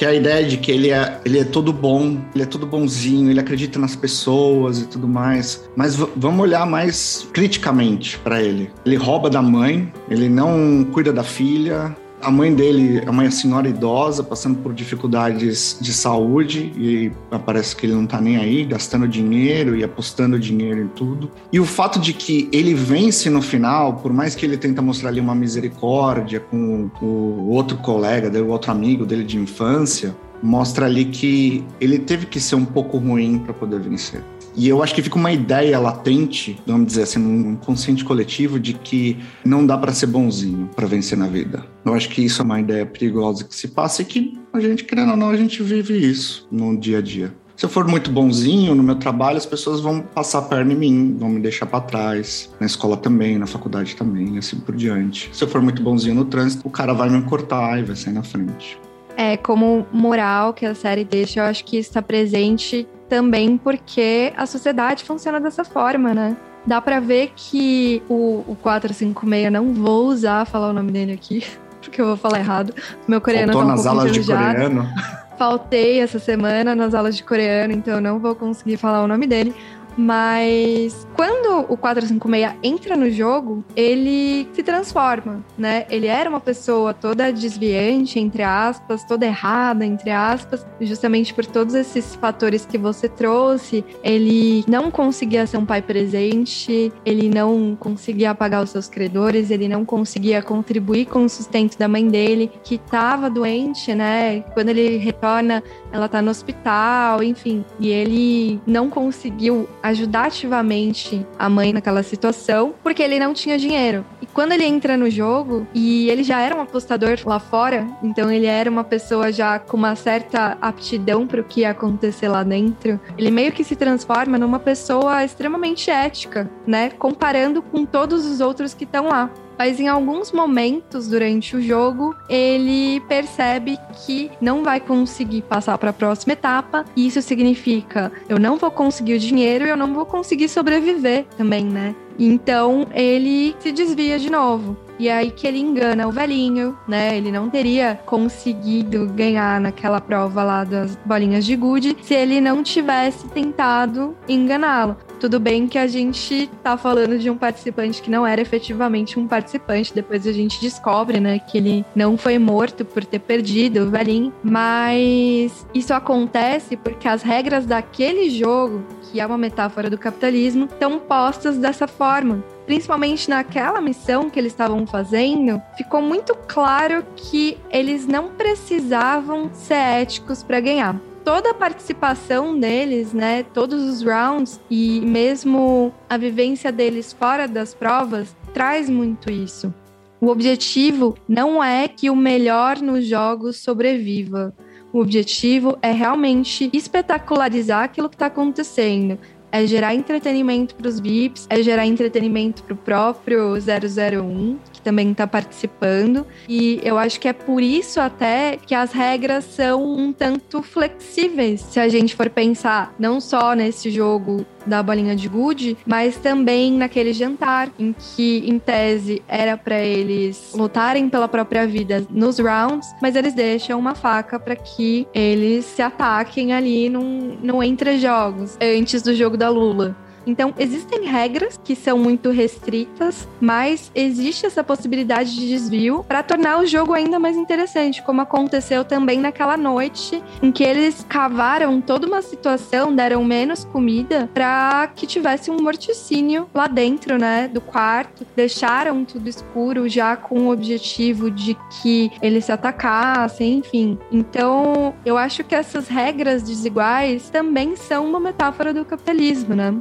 Que 0.00 0.06
é 0.06 0.08
a 0.08 0.14
ideia 0.14 0.46
de 0.46 0.56
que 0.56 0.72
ele 0.72 0.90
é, 0.90 1.20
ele 1.26 1.40
é 1.40 1.44
todo 1.44 1.74
bom, 1.74 2.16
ele 2.34 2.42
é 2.42 2.46
todo 2.46 2.64
bonzinho, 2.66 3.30
ele 3.30 3.38
acredita 3.38 3.78
nas 3.78 3.94
pessoas 3.94 4.78
e 4.80 4.86
tudo 4.86 5.06
mais. 5.06 5.68
Mas 5.76 5.94
vamos 5.94 6.40
olhar 6.40 6.64
mais 6.64 7.28
criticamente 7.34 8.18
para 8.20 8.40
ele. 8.40 8.70
Ele 8.86 8.96
rouba 8.96 9.28
da 9.28 9.42
mãe, 9.42 9.92
ele 10.08 10.26
não 10.26 10.86
cuida 10.90 11.12
da 11.12 11.22
filha, 11.22 11.94
a 12.22 12.30
mãe 12.30 12.54
dele 12.54 13.02
é 13.04 13.10
uma 13.10 13.30
senhora 13.30 13.68
idosa, 13.68 14.22
passando 14.22 14.58
por 14.58 14.74
dificuldades 14.74 15.76
de 15.80 15.92
saúde, 15.92 16.72
e 16.76 17.12
parece 17.44 17.74
que 17.74 17.86
ele 17.86 17.94
não 17.94 18.06
tá 18.06 18.20
nem 18.20 18.36
aí, 18.36 18.64
gastando 18.64 19.08
dinheiro 19.08 19.76
e 19.76 19.82
apostando 19.82 20.38
dinheiro 20.38 20.82
em 20.82 20.88
tudo. 20.88 21.30
E 21.52 21.58
o 21.58 21.64
fato 21.64 21.98
de 21.98 22.12
que 22.12 22.48
ele 22.52 22.74
vence 22.74 23.30
no 23.30 23.40
final, 23.40 23.94
por 23.96 24.12
mais 24.12 24.34
que 24.34 24.44
ele 24.44 24.56
tenta 24.56 24.82
mostrar 24.82 25.08
ali 25.08 25.20
uma 25.20 25.34
misericórdia 25.34 26.40
com 26.40 26.90
o 27.00 27.48
outro 27.50 27.76
colega, 27.78 28.30
o 28.42 28.48
outro 28.48 28.70
amigo 28.70 29.06
dele 29.06 29.24
de 29.24 29.38
infância, 29.38 30.14
mostra 30.42 30.86
ali 30.86 31.04
que 31.06 31.64
ele 31.80 31.98
teve 31.98 32.26
que 32.26 32.40
ser 32.40 32.54
um 32.54 32.64
pouco 32.64 32.96
ruim 32.96 33.38
para 33.38 33.52
poder 33.52 33.80
vencer. 33.80 34.22
E 34.56 34.68
eu 34.68 34.82
acho 34.82 34.94
que 34.94 35.02
fica 35.02 35.16
uma 35.16 35.32
ideia 35.32 35.78
latente, 35.78 36.58
vamos 36.66 36.88
dizer 36.88 37.02
assim, 37.02 37.18
num 37.18 37.56
consciente 37.56 38.04
coletivo 38.04 38.58
de 38.58 38.74
que 38.74 39.16
não 39.44 39.64
dá 39.64 39.78
para 39.78 39.92
ser 39.92 40.06
bonzinho 40.06 40.68
para 40.74 40.86
vencer 40.86 41.16
na 41.16 41.26
vida. 41.26 41.64
Eu 41.84 41.94
acho 41.94 42.08
que 42.08 42.22
isso 42.24 42.42
é 42.42 42.44
uma 42.44 42.60
ideia 42.60 42.84
perigosa 42.84 43.44
que 43.44 43.54
se 43.54 43.68
passa 43.68 44.02
e 44.02 44.04
que 44.04 44.38
a 44.52 44.60
gente, 44.60 44.84
querendo 44.84 45.12
ou 45.12 45.16
não, 45.16 45.30
a 45.30 45.36
gente 45.36 45.62
vive 45.62 45.96
isso 45.96 46.46
no 46.50 46.76
dia 46.76 46.98
a 46.98 47.00
dia. 47.00 47.32
Se 47.60 47.66
eu 47.66 47.70
for 47.70 47.86
muito 47.86 48.10
bonzinho 48.10 48.74
no 48.74 48.82
meu 48.82 48.94
trabalho, 48.94 49.36
as 49.36 49.44
pessoas 49.44 49.80
vão 49.80 50.00
passar 50.00 50.38
a 50.38 50.42
perna 50.42 50.72
em 50.72 50.76
mim, 50.76 51.16
vão 51.18 51.28
me 51.28 51.40
deixar 51.40 51.66
para 51.66 51.82
trás. 51.82 52.50
Na 52.58 52.66
escola 52.66 52.96
também, 52.96 53.36
na 53.36 53.46
faculdade 53.46 53.94
também, 53.94 54.38
assim 54.38 54.58
por 54.58 54.74
diante. 54.74 55.28
Se 55.30 55.44
eu 55.44 55.48
for 55.48 55.60
muito 55.60 55.82
bonzinho 55.82 56.14
no 56.14 56.24
trânsito, 56.24 56.66
o 56.66 56.70
cara 56.70 56.94
vai 56.94 57.10
me 57.10 57.20
cortar 57.22 57.78
e 57.78 57.82
vai 57.82 57.94
sair 57.94 58.14
na 58.14 58.22
frente. 58.22 58.78
É, 59.14 59.36
como 59.36 59.86
moral 59.92 60.54
que 60.54 60.64
a 60.64 60.74
série 60.74 61.04
deixa, 61.04 61.40
eu 61.40 61.44
acho 61.44 61.62
que 61.66 61.76
está 61.76 62.00
presente 62.00 62.88
também 63.10 63.58
porque 63.58 64.32
a 64.36 64.46
sociedade 64.46 65.04
funciona 65.04 65.40
dessa 65.40 65.64
forma, 65.64 66.14
né? 66.14 66.36
Dá 66.64 66.80
para 66.80 67.00
ver 67.00 67.32
que 67.34 68.02
o, 68.08 68.44
o 68.46 68.56
456, 68.62 69.52
não 69.52 69.74
vou 69.74 70.06
usar 70.06 70.46
falar 70.46 70.68
o 70.68 70.72
nome 70.72 70.92
dele 70.92 71.12
aqui, 71.12 71.44
porque 71.82 72.00
eu 72.00 72.06
vou 72.06 72.16
falar 72.16 72.38
errado. 72.38 72.72
Meu 73.08 73.20
coreano 73.20 73.52
Faltou 73.52 73.66
tá 73.66 73.74
um 73.74 73.76
nas 73.76 73.86
aulas 73.86 74.12
de 74.12 74.24
coreano. 74.24 74.88
Faltei 75.36 76.00
essa 76.00 76.18
semana 76.18 76.74
nas 76.74 76.94
aulas 76.94 77.16
de 77.16 77.24
coreano, 77.24 77.72
então 77.72 77.94
eu 77.94 78.00
não 78.00 78.18
vou 78.18 78.34
conseguir 78.34 78.76
falar 78.76 79.02
o 79.02 79.08
nome 79.08 79.26
dele. 79.26 79.54
Mas 79.96 81.06
quando 81.14 81.66
o 81.68 81.76
456 81.76 82.58
entra 82.62 82.96
no 82.96 83.10
jogo, 83.10 83.64
ele 83.76 84.48
se 84.52 84.62
transforma, 84.62 85.44
né? 85.56 85.86
Ele 85.90 86.06
era 86.06 86.28
uma 86.28 86.40
pessoa 86.40 86.94
toda 86.94 87.32
desviante, 87.32 88.18
entre 88.18 88.42
aspas, 88.42 89.04
toda 89.04 89.26
errada, 89.26 89.84
entre 89.84 90.10
aspas, 90.10 90.66
justamente 90.80 91.34
por 91.34 91.44
todos 91.44 91.74
esses 91.74 92.14
fatores 92.14 92.64
que 92.64 92.78
você 92.78 93.08
trouxe. 93.08 93.84
Ele 94.02 94.64
não 94.68 94.90
conseguia 94.90 95.46
ser 95.46 95.56
um 95.56 95.66
pai 95.66 95.82
presente, 95.82 96.92
ele 97.04 97.28
não 97.28 97.76
conseguia 97.78 98.34
pagar 98.34 98.62
os 98.62 98.70
seus 98.70 98.88
credores, 98.88 99.50
ele 99.50 99.68
não 99.68 99.84
conseguia 99.84 100.42
contribuir 100.42 101.06
com 101.06 101.24
o 101.24 101.28
sustento 101.28 101.78
da 101.78 101.88
mãe 101.88 102.06
dele, 102.06 102.50
que 102.62 102.76
estava 102.76 103.28
doente, 103.28 103.94
né? 103.94 104.40
Quando 104.54 104.70
ele 104.70 104.96
retorna, 104.96 105.62
ela 105.92 106.08
tá 106.08 106.22
no 106.22 106.30
hospital, 106.30 107.22
enfim. 107.22 107.64
E 107.78 107.88
ele 107.88 108.60
não 108.66 108.88
conseguiu 108.88 109.68
ajudar 109.82 110.26
ativamente 110.26 111.26
a 111.38 111.48
mãe 111.48 111.72
naquela 111.72 112.02
situação, 112.02 112.74
porque 112.82 113.02
ele 113.02 113.18
não 113.18 113.32
tinha 113.32 113.58
dinheiro. 113.58 114.04
E 114.20 114.26
quando 114.26 114.52
ele 114.52 114.64
entra 114.64 114.96
no 114.96 115.10
jogo, 115.10 115.66
e 115.74 116.08
ele 116.08 116.22
já 116.22 116.40
era 116.40 116.54
um 116.54 116.60
apostador 116.60 117.18
lá 117.24 117.38
fora, 117.38 117.86
então 118.02 118.30
ele 118.30 118.46
era 118.46 118.70
uma 118.70 118.84
pessoa 118.84 119.32
já 119.32 119.58
com 119.58 119.76
uma 119.76 119.94
certa 119.96 120.56
aptidão 120.60 121.26
para 121.26 121.40
o 121.40 121.44
que 121.44 121.60
ia 121.60 121.70
acontecer 121.70 122.28
lá 122.28 122.42
dentro, 122.42 123.00
ele 123.16 123.30
meio 123.30 123.52
que 123.52 123.64
se 123.64 123.76
transforma 123.76 124.38
numa 124.38 124.58
pessoa 124.58 125.24
extremamente 125.24 125.90
ética, 125.90 126.50
né? 126.66 126.90
Comparando 126.90 127.62
com 127.62 127.84
todos 127.84 128.26
os 128.26 128.40
outros 128.40 128.74
que 128.74 128.84
estão 128.84 129.08
lá 129.08 129.30
mas 129.60 129.78
em 129.78 129.88
alguns 129.88 130.32
momentos 130.32 131.06
durante 131.06 131.54
o 131.54 131.60
jogo 131.60 132.16
ele 132.30 132.98
percebe 133.00 133.76
que 134.06 134.30
não 134.40 134.64
vai 134.64 134.80
conseguir 134.80 135.42
passar 135.42 135.76
para 135.76 135.90
a 135.90 135.92
próxima 135.92 136.32
etapa. 136.32 136.82
E 136.96 137.06
isso 137.06 137.20
significa 137.20 138.10
eu 138.26 138.38
não 138.38 138.56
vou 138.56 138.70
conseguir 138.70 139.16
o 139.16 139.18
dinheiro 139.18 139.66
e 139.66 139.68
eu 139.68 139.76
não 139.76 139.92
vou 139.92 140.06
conseguir 140.06 140.48
sobreviver 140.48 141.26
também, 141.36 141.66
né? 141.66 141.94
Então 142.18 142.86
ele 142.92 143.54
se 143.60 143.72
desvia 143.72 144.18
de 144.18 144.30
novo. 144.30 144.76
E 145.00 145.08
é 145.08 145.16
aí 145.16 145.30
que 145.30 145.46
ele 145.46 145.58
engana 145.58 146.06
o 146.06 146.12
velhinho, 146.12 146.76
né? 146.86 147.16
Ele 147.16 147.32
não 147.32 147.48
teria 147.48 147.98
conseguido 148.04 149.06
ganhar 149.06 149.58
naquela 149.58 149.98
prova 149.98 150.44
lá 150.44 150.62
das 150.62 150.94
bolinhas 151.06 151.46
de 151.46 151.56
gude 151.56 151.96
se 152.02 152.12
ele 152.12 152.38
não 152.38 152.62
tivesse 152.62 153.26
tentado 153.28 154.14
enganá-lo. 154.28 154.98
Tudo 155.18 155.40
bem 155.40 155.66
que 155.66 155.76
a 155.76 155.86
gente 155.86 156.50
tá 156.62 156.78
falando 156.78 157.18
de 157.18 157.28
um 157.28 157.36
participante 157.36 158.00
que 158.00 158.10
não 158.10 158.26
era 158.26 158.40
efetivamente 158.40 159.18
um 159.18 159.26
participante, 159.26 159.94
depois 159.94 160.26
a 160.26 160.32
gente 160.32 160.58
descobre, 160.60 161.20
né, 161.20 161.38
que 161.38 161.58
ele 161.58 161.84
não 161.94 162.16
foi 162.16 162.38
morto 162.38 162.86
por 162.86 163.04
ter 163.04 163.18
perdido 163.18 163.82
o 163.82 163.90
velhinho, 163.90 164.32
mas 164.42 165.66
isso 165.74 165.92
acontece 165.92 166.74
porque 166.74 167.06
as 167.06 167.22
regras 167.22 167.66
daquele 167.66 168.30
jogo, 168.30 168.82
que 169.02 169.20
é 169.20 169.26
uma 169.26 169.36
metáfora 169.36 169.90
do 169.90 169.98
capitalismo, 169.98 170.64
estão 170.64 170.98
postas 170.98 171.58
dessa 171.58 171.86
forma 172.00 172.42
principalmente 172.64 173.28
naquela 173.28 173.80
missão 173.80 174.30
que 174.30 174.38
eles 174.38 174.52
estavam 174.52 174.86
fazendo, 174.86 175.60
ficou 175.76 176.00
muito 176.00 176.34
claro 176.46 177.04
que 177.16 177.58
eles 177.68 178.06
não 178.06 178.28
precisavam 178.28 179.50
ser 179.52 179.74
éticos 179.74 180.42
para 180.42 180.60
ganhar 180.60 180.98
toda 181.24 181.50
a 181.50 181.54
participação 181.54 182.58
deles, 182.58 183.12
né, 183.12 183.42
todos 183.42 183.82
os 183.82 184.02
rounds 184.02 184.60
e 184.70 185.00
mesmo 185.00 185.92
a 186.08 186.16
vivência 186.16 186.70
deles 186.70 187.12
fora 187.12 187.48
das 187.48 187.74
provas 187.74 188.34
traz 188.54 188.88
muito 188.88 189.30
isso. 189.30 189.74
O 190.20 190.28
objetivo 190.28 191.16
não 191.28 191.62
é 191.62 191.88
que 191.88 192.08
o 192.08 192.14
melhor 192.14 192.78
nos 192.78 193.04
jogos 193.04 193.56
sobreviva. 193.56 194.54
O 194.92 195.00
objetivo 195.00 195.76
é 195.82 195.90
realmente 195.90 196.70
espetacularizar 196.72 197.82
aquilo 197.82 198.08
que 198.08 198.14
está 198.14 198.26
acontecendo, 198.26 199.18
é 199.52 199.66
gerar 199.66 199.94
entretenimento 199.94 200.74
para 200.74 200.88
os 200.88 201.00
VIPs, 201.00 201.46
é 201.48 201.62
gerar 201.62 201.86
entretenimento 201.86 202.62
para 202.62 202.74
o 202.74 202.76
próprio 202.76 203.54
001, 203.54 204.58
que 204.80 204.84
também 204.84 205.12
está 205.12 205.26
participando. 205.26 206.26
E 206.48 206.80
eu 206.82 206.98
acho 206.98 207.20
que 207.20 207.28
é 207.28 207.32
por 207.32 207.62
isso 207.62 208.00
até 208.00 208.56
que 208.56 208.74
as 208.74 208.92
regras 208.92 209.44
são 209.44 209.84
um 209.84 210.12
tanto 210.12 210.62
flexíveis, 210.62 211.60
se 211.60 211.78
a 211.78 211.88
gente 211.88 212.16
for 212.16 212.30
pensar 212.30 212.94
não 212.98 213.20
só 213.20 213.54
nesse 213.54 213.90
jogo 213.90 214.44
da 214.66 214.82
bolinha 214.82 215.16
de 215.16 215.28
gude, 215.28 215.76
mas 215.86 216.16
também 216.16 216.72
naquele 216.72 217.12
jantar 217.12 217.70
em 217.78 217.94
que, 217.94 218.44
em 218.46 218.58
tese, 218.58 219.22
era 219.26 219.56
para 219.56 219.80
eles 219.80 220.52
lutarem 220.54 221.08
pela 221.08 221.28
própria 221.28 221.66
vida 221.66 222.06
nos 222.10 222.38
rounds, 222.38 222.88
mas 223.00 223.16
eles 223.16 223.34
deixam 223.34 223.78
uma 223.78 223.94
faca 223.94 224.38
para 224.38 224.56
que 224.56 225.06
eles 225.14 225.64
se 225.64 225.82
ataquem 225.82 226.52
ali 226.52 226.88
num, 226.88 227.38
num 227.42 227.62
entre 227.62 227.98
jogos 227.98 228.56
antes 228.60 229.02
do 229.02 229.14
jogo 229.14 229.36
da 229.36 229.48
Lula. 229.48 229.96
Então, 230.26 230.54
existem 230.58 231.04
regras 231.04 231.58
que 231.62 231.74
são 231.74 231.98
muito 231.98 232.30
restritas, 232.30 233.26
mas 233.40 233.90
existe 233.94 234.46
essa 234.46 234.62
possibilidade 234.62 235.34
de 235.34 235.48
desvio 235.48 236.04
para 236.06 236.22
tornar 236.22 236.60
o 236.60 236.66
jogo 236.66 236.92
ainda 236.92 237.18
mais 237.18 237.36
interessante, 237.36 238.02
como 238.02 238.20
aconteceu 238.20 238.84
também 238.84 239.18
naquela 239.18 239.56
noite 239.56 240.22
em 240.42 240.52
que 240.52 240.62
eles 240.62 241.04
cavaram 241.08 241.80
toda 241.80 242.06
uma 242.06 242.22
situação, 242.22 242.94
deram 242.94 243.24
menos 243.24 243.64
comida 243.64 244.28
para 244.32 244.90
que 244.94 245.06
tivesse 245.06 245.50
um 245.50 245.56
morticínio 245.60 246.48
lá 246.54 246.66
dentro, 246.66 247.18
né, 247.18 247.48
do 247.48 247.60
quarto, 247.60 248.26
deixaram 248.36 249.04
tudo 249.04 249.28
escuro 249.28 249.88
já 249.88 250.16
com 250.16 250.46
o 250.46 250.52
objetivo 250.52 251.30
de 251.30 251.56
que 251.82 252.10
eles 252.22 252.44
se 252.44 252.52
atacassem, 252.52 253.58
enfim. 253.58 253.98
Então, 254.10 254.94
eu 255.04 255.16
acho 255.16 255.42
que 255.44 255.54
essas 255.54 255.88
regras 255.88 256.42
desiguais 256.42 257.30
também 257.30 257.76
são 257.76 258.06
uma 258.06 258.20
metáfora 258.20 258.72
do 258.72 258.84
capitalismo, 258.84 259.54
né? 259.54 259.74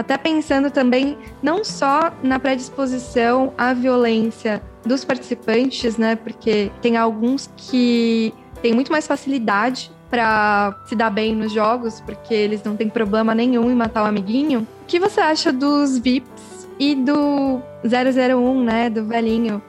Até 0.00 0.16
pensando 0.16 0.70
também 0.70 1.18
não 1.42 1.62
só 1.62 2.10
na 2.22 2.38
predisposição 2.38 3.52
à 3.58 3.74
violência 3.74 4.62
dos 4.84 5.04
participantes, 5.04 5.98
né? 5.98 6.16
Porque 6.16 6.72
tem 6.80 6.96
alguns 6.96 7.50
que 7.56 8.32
têm 8.62 8.72
muito 8.72 8.90
mais 8.90 9.06
facilidade 9.06 9.92
para 10.08 10.74
se 10.86 10.96
dar 10.96 11.10
bem 11.10 11.36
nos 11.36 11.52
jogos, 11.52 12.00
porque 12.00 12.32
eles 12.32 12.64
não 12.64 12.76
têm 12.76 12.88
problema 12.88 13.34
nenhum 13.34 13.70
em 13.70 13.74
matar 13.74 14.00
o 14.00 14.04
um 14.04 14.08
amiguinho. 14.08 14.66
O 14.82 14.86
que 14.86 14.98
você 14.98 15.20
acha 15.20 15.52
dos 15.52 15.98
VIPs 15.98 16.66
e 16.78 16.94
do 16.94 17.60
001, 17.84 18.64
né, 18.64 18.90
do 18.90 19.04
velhinho? 19.04 19.62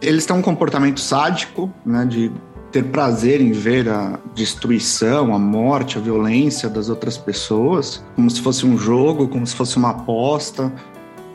Eles 0.00 0.26
têm 0.26 0.36
um 0.36 0.42
comportamento 0.42 1.00
sádico, 1.00 1.72
né, 1.84 2.04
de 2.04 2.30
ter 2.70 2.84
prazer 2.84 3.40
em 3.40 3.50
ver 3.50 3.88
a 3.88 4.18
destruição, 4.34 5.34
a 5.34 5.38
morte, 5.38 5.98
a 5.98 6.00
violência 6.00 6.68
das 6.68 6.88
outras 6.88 7.16
pessoas, 7.16 8.04
como 8.14 8.30
se 8.30 8.40
fosse 8.40 8.66
um 8.66 8.76
jogo, 8.76 9.26
como 9.28 9.46
se 9.46 9.54
fosse 9.54 9.76
uma 9.76 9.90
aposta, 9.90 10.72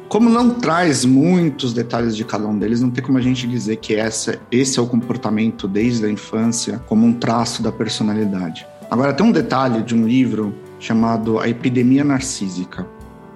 como 0.07 0.29
não 0.29 0.51
traz 0.51 1.03
muitos 1.03 1.73
detalhes 1.73 2.15
de 2.15 2.23
cada 2.23 2.47
um 2.47 2.57
deles, 2.57 2.81
não 2.81 2.91
tem 2.91 3.03
como 3.03 3.17
a 3.17 3.21
gente 3.21 3.47
dizer 3.47 3.77
que 3.77 3.95
essa, 3.95 4.39
esse 4.51 4.77
é 4.77 4.81
o 4.81 4.85
comportamento 4.85 5.67
desde 5.67 6.05
a 6.05 6.09
infância 6.09 6.79
como 6.87 7.05
um 7.05 7.13
traço 7.13 7.63
da 7.63 7.71
personalidade. 7.71 8.65
Agora, 8.91 9.11
tem 9.11 9.25
um 9.25 9.31
detalhe 9.31 9.81
de 9.81 9.95
um 9.95 10.05
livro 10.05 10.53
chamado 10.79 11.39
A 11.39 11.49
Epidemia 11.49 12.03
Narcísica, 12.03 12.85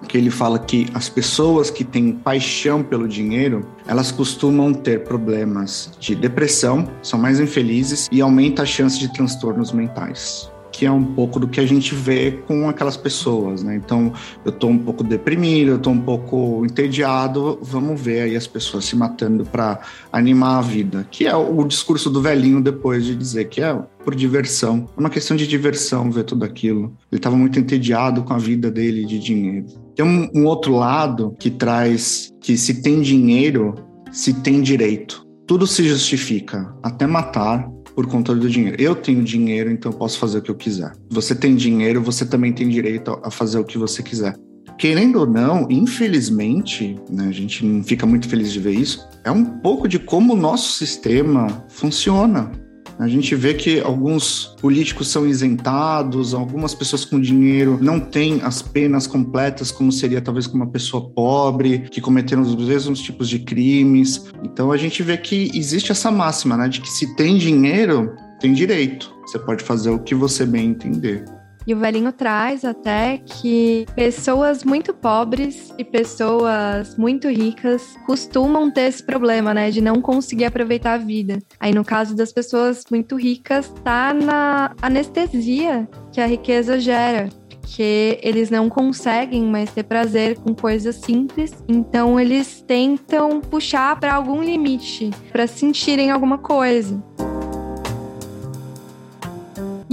que 0.08 0.18
ele 0.18 0.30
fala 0.30 0.60
que 0.60 0.88
as 0.94 1.10
pessoas 1.10 1.70
que 1.70 1.84
têm 1.84 2.14
paixão 2.14 2.84
pelo 2.84 3.08
dinheiro, 3.08 3.66
elas 3.86 4.12
costumam 4.12 4.74
ter 4.74 5.04
problemas 5.04 5.92
de 6.00 6.16
depressão, 6.16 6.88
são 7.02 7.20
mais 7.20 7.40
infelizes 7.40 8.08
e 8.12 8.22
aumenta 8.22 8.64
a 8.64 8.66
chance 8.66 9.00
de 9.00 9.12
transtornos 9.12 9.72
mentais 9.72 10.50
que 10.78 10.86
é 10.86 10.92
um 10.92 11.04
pouco 11.04 11.40
do 11.40 11.48
que 11.48 11.60
a 11.60 11.66
gente 11.66 11.96
vê 11.96 12.40
com 12.46 12.70
aquelas 12.70 12.96
pessoas, 12.96 13.64
né? 13.64 13.76
Então, 13.76 14.14
eu 14.46 14.52
tô 14.52 14.68
um 14.68 14.78
pouco 14.78 15.04
deprimido, 15.04 15.72
eu 15.72 15.80
tô 15.80 15.90
um 15.90 16.00
pouco 16.00 16.64
entediado, 16.64 17.58
vamos 17.64 18.00
ver 18.00 18.22
aí 18.22 18.36
as 18.36 18.46
pessoas 18.46 18.86
se 18.86 18.96
matando 18.96 19.44
para 19.44 19.80
animar 20.12 20.60
a 20.60 20.62
vida, 20.62 21.08
que 21.10 21.26
é 21.26 21.36
o 21.36 21.64
discurso 21.64 22.12
do 22.12 22.22
velhinho 22.22 22.62
depois 22.62 23.06
de 23.06 23.16
dizer 23.16 23.46
que 23.46 23.60
é 23.60 23.74
por 24.06 24.14
diversão. 24.14 24.88
É 24.96 25.00
uma 25.00 25.10
questão 25.10 25.36
de 25.36 25.48
diversão 25.48 26.12
ver 26.12 26.26
tudo 26.26 26.46
aquilo. 26.46 26.94
Ele 27.12 27.18
estava 27.18 27.36
muito 27.36 27.58
entediado 27.58 28.22
com 28.22 28.34
a 28.34 28.38
vida 28.38 28.70
dele 28.70 29.04
de 29.04 29.18
dinheiro. 29.18 29.87
Tem 29.98 30.06
um, 30.06 30.30
um 30.36 30.46
outro 30.46 30.76
lado 30.76 31.36
que 31.40 31.50
traz 31.50 32.32
que 32.40 32.56
se 32.56 32.84
tem 32.84 33.02
dinheiro, 33.02 33.74
se 34.12 34.32
tem 34.32 34.62
direito. 34.62 35.26
Tudo 35.48 35.66
se 35.66 35.84
justifica, 35.88 36.72
até 36.84 37.08
matar, 37.08 37.68
por 37.96 38.06
conta 38.06 38.36
do 38.36 38.48
dinheiro. 38.48 38.80
Eu 38.80 38.94
tenho 38.94 39.24
dinheiro, 39.24 39.72
então 39.72 39.92
eu 39.92 39.98
posso 39.98 40.20
fazer 40.20 40.38
o 40.38 40.42
que 40.44 40.52
eu 40.52 40.56
quiser. 40.56 40.94
Você 41.10 41.34
tem 41.34 41.56
dinheiro, 41.56 42.00
você 42.00 42.28
também 42.28 42.54
tem 42.54 42.70
direito 42.70 43.20
a 43.24 43.32
fazer 43.32 43.58
o 43.58 43.66
que 43.66 43.76
você 43.76 44.04
quiser. 44.04 44.36
Querendo 44.78 45.22
ou 45.22 45.26
não, 45.26 45.66
infelizmente, 45.68 46.96
né, 47.10 47.28
a 47.28 47.32
gente 47.32 47.66
não 47.66 47.84
fica 47.84 48.06
muito 48.06 48.30
feliz 48.30 48.54
de 48.54 48.60
ver 48.60 48.76
isso, 48.76 49.04
é 49.24 49.32
um 49.32 49.44
pouco 49.44 49.88
de 49.88 49.98
como 49.98 50.34
o 50.34 50.38
nosso 50.38 50.74
sistema 50.74 51.66
funciona. 51.70 52.52
A 53.00 53.08
gente 53.08 53.36
vê 53.36 53.54
que 53.54 53.80
alguns 53.80 54.56
políticos 54.60 55.10
são 55.10 55.28
isentados, 55.28 56.34
algumas 56.34 56.74
pessoas 56.74 57.06
com 57.06 57.20
dinheiro 57.20 57.78
não 57.80 58.00
têm 58.00 58.42
as 58.42 58.62
penas 58.62 59.06
completas, 59.06 59.72
como 59.72 59.92
seria 59.92 60.20
talvez 60.20 60.48
com 60.48 60.58
uma 60.58 60.68
pessoa 60.68 61.10
pobre, 61.10 61.88
que 61.92 62.02
cometeram 62.02 62.42
os 62.42 62.56
mesmos 62.56 63.00
tipos 63.00 63.30
de 63.30 63.40
crimes. 63.40 64.26
Então 64.44 64.72
a 64.72 64.78
gente 64.78 65.04
vê 65.04 65.16
que 65.16 65.52
existe 65.54 65.92
essa 65.92 66.10
máxima, 66.10 66.58
né, 66.58 66.68
de 66.68 66.82
que 66.82 66.90
se 66.90 67.16
tem 67.16 67.38
dinheiro, 67.38 68.16
tem 68.40 68.52
direito. 68.52 69.14
Você 69.28 69.38
pode 69.38 69.64
fazer 69.64 69.92
o 69.92 70.00
que 70.00 70.16
você 70.16 70.46
bem 70.46 70.70
entender. 70.70 71.37
E 71.68 71.74
o 71.74 71.78
velhinho 71.78 72.14
traz 72.14 72.64
até 72.64 73.18
que 73.18 73.86
pessoas 73.94 74.64
muito 74.64 74.94
pobres 74.94 75.74
e 75.78 75.84
pessoas 75.84 76.96
muito 76.98 77.28
ricas 77.28 77.98
costumam 78.06 78.72
ter 78.72 78.84
esse 78.84 79.04
problema, 79.04 79.54
né, 79.54 79.70
de 79.70 79.82
não 79.82 80.02
conseguir 80.02 80.46
aproveitar 80.46 80.94
a 80.94 80.98
vida. 80.98 81.40
Aí 81.60 81.74
no 81.74 81.84
caso 81.84 82.16
das 82.16 82.32
pessoas 82.32 82.86
muito 82.90 83.18
ricas, 83.18 83.70
tá 83.84 84.14
na 84.14 84.74
anestesia 84.82 85.90
que 86.12 86.22
a 86.22 86.26
riqueza 86.26 86.80
gera 86.80 87.30
porque 87.68 88.18
eles 88.24 88.50
não 88.50 88.70
conseguem 88.70 89.44
mais 89.44 89.70
ter 89.72 89.84
prazer 89.84 90.40
com 90.40 90.56
coisas 90.56 90.96
simples, 90.96 91.54
então 91.68 92.18
eles 92.18 92.64
tentam 92.66 93.42
puxar 93.42 94.00
para 94.00 94.14
algum 94.14 94.42
limite, 94.42 95.10
para 95.34 95.46
sentirem 95.46 96.10
alguma 96.10 96.38
coisa. 96.38 97.04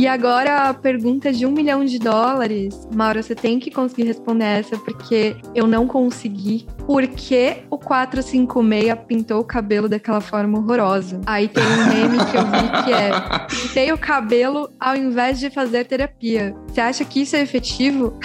E 0.05 0.07
agora 0.07 0.69
a 0.69 0.75
pergunta 0.75 1.33
de 1.33 1.47
um 1.47 1.51
milhão 1.51 1.83
de 1.83 1.99
dólares. 1.99 2.87
Mauro, 2.95 3.23
você 3.23 3.35
tem 3.35 3.59
que 3.59 3.71
conseguir 3.71 4.03
responder 4.03 4.45
essa, 4.45 4.77
porque 4.77 5.35
eu 5.55 5.67
não 5.67 5.87
consegui. 5.87 6.67
Por 6.85 7.07
que 7.07 7.63
o 7.71 7.79
456 7.79 8.99
pintou 9.09 9.41
o 9.41 9.45
cabelo 9.45 9.89
daquela 9.89 10.21
forma 10.21 10.59
horrorosa? 10.59 11.23
Aí 11.25 11.49
tem 11.49 11.65
um 11.65 11.87
meme 11.87 12.19
que 12.19 12.37
eu 12.37 12.45
vi 12.45 12.85
que 12.85 12.93
é: 12.93 13.13
pintei 13.49 13.93
o 13.93 13.97
cabelo 13.97 14.71
ao 14.79 14.95
invés 14.95 15.41
de 15.41 15.49
fazer 15.49 15.87
terapia. 15.87 16.55
Você 16.69 16.83
acha 16.83 17.03
que 17.07 17.23
isso 17.23 17.35
é 17.35 17.41
efetivo? 17.41 18.19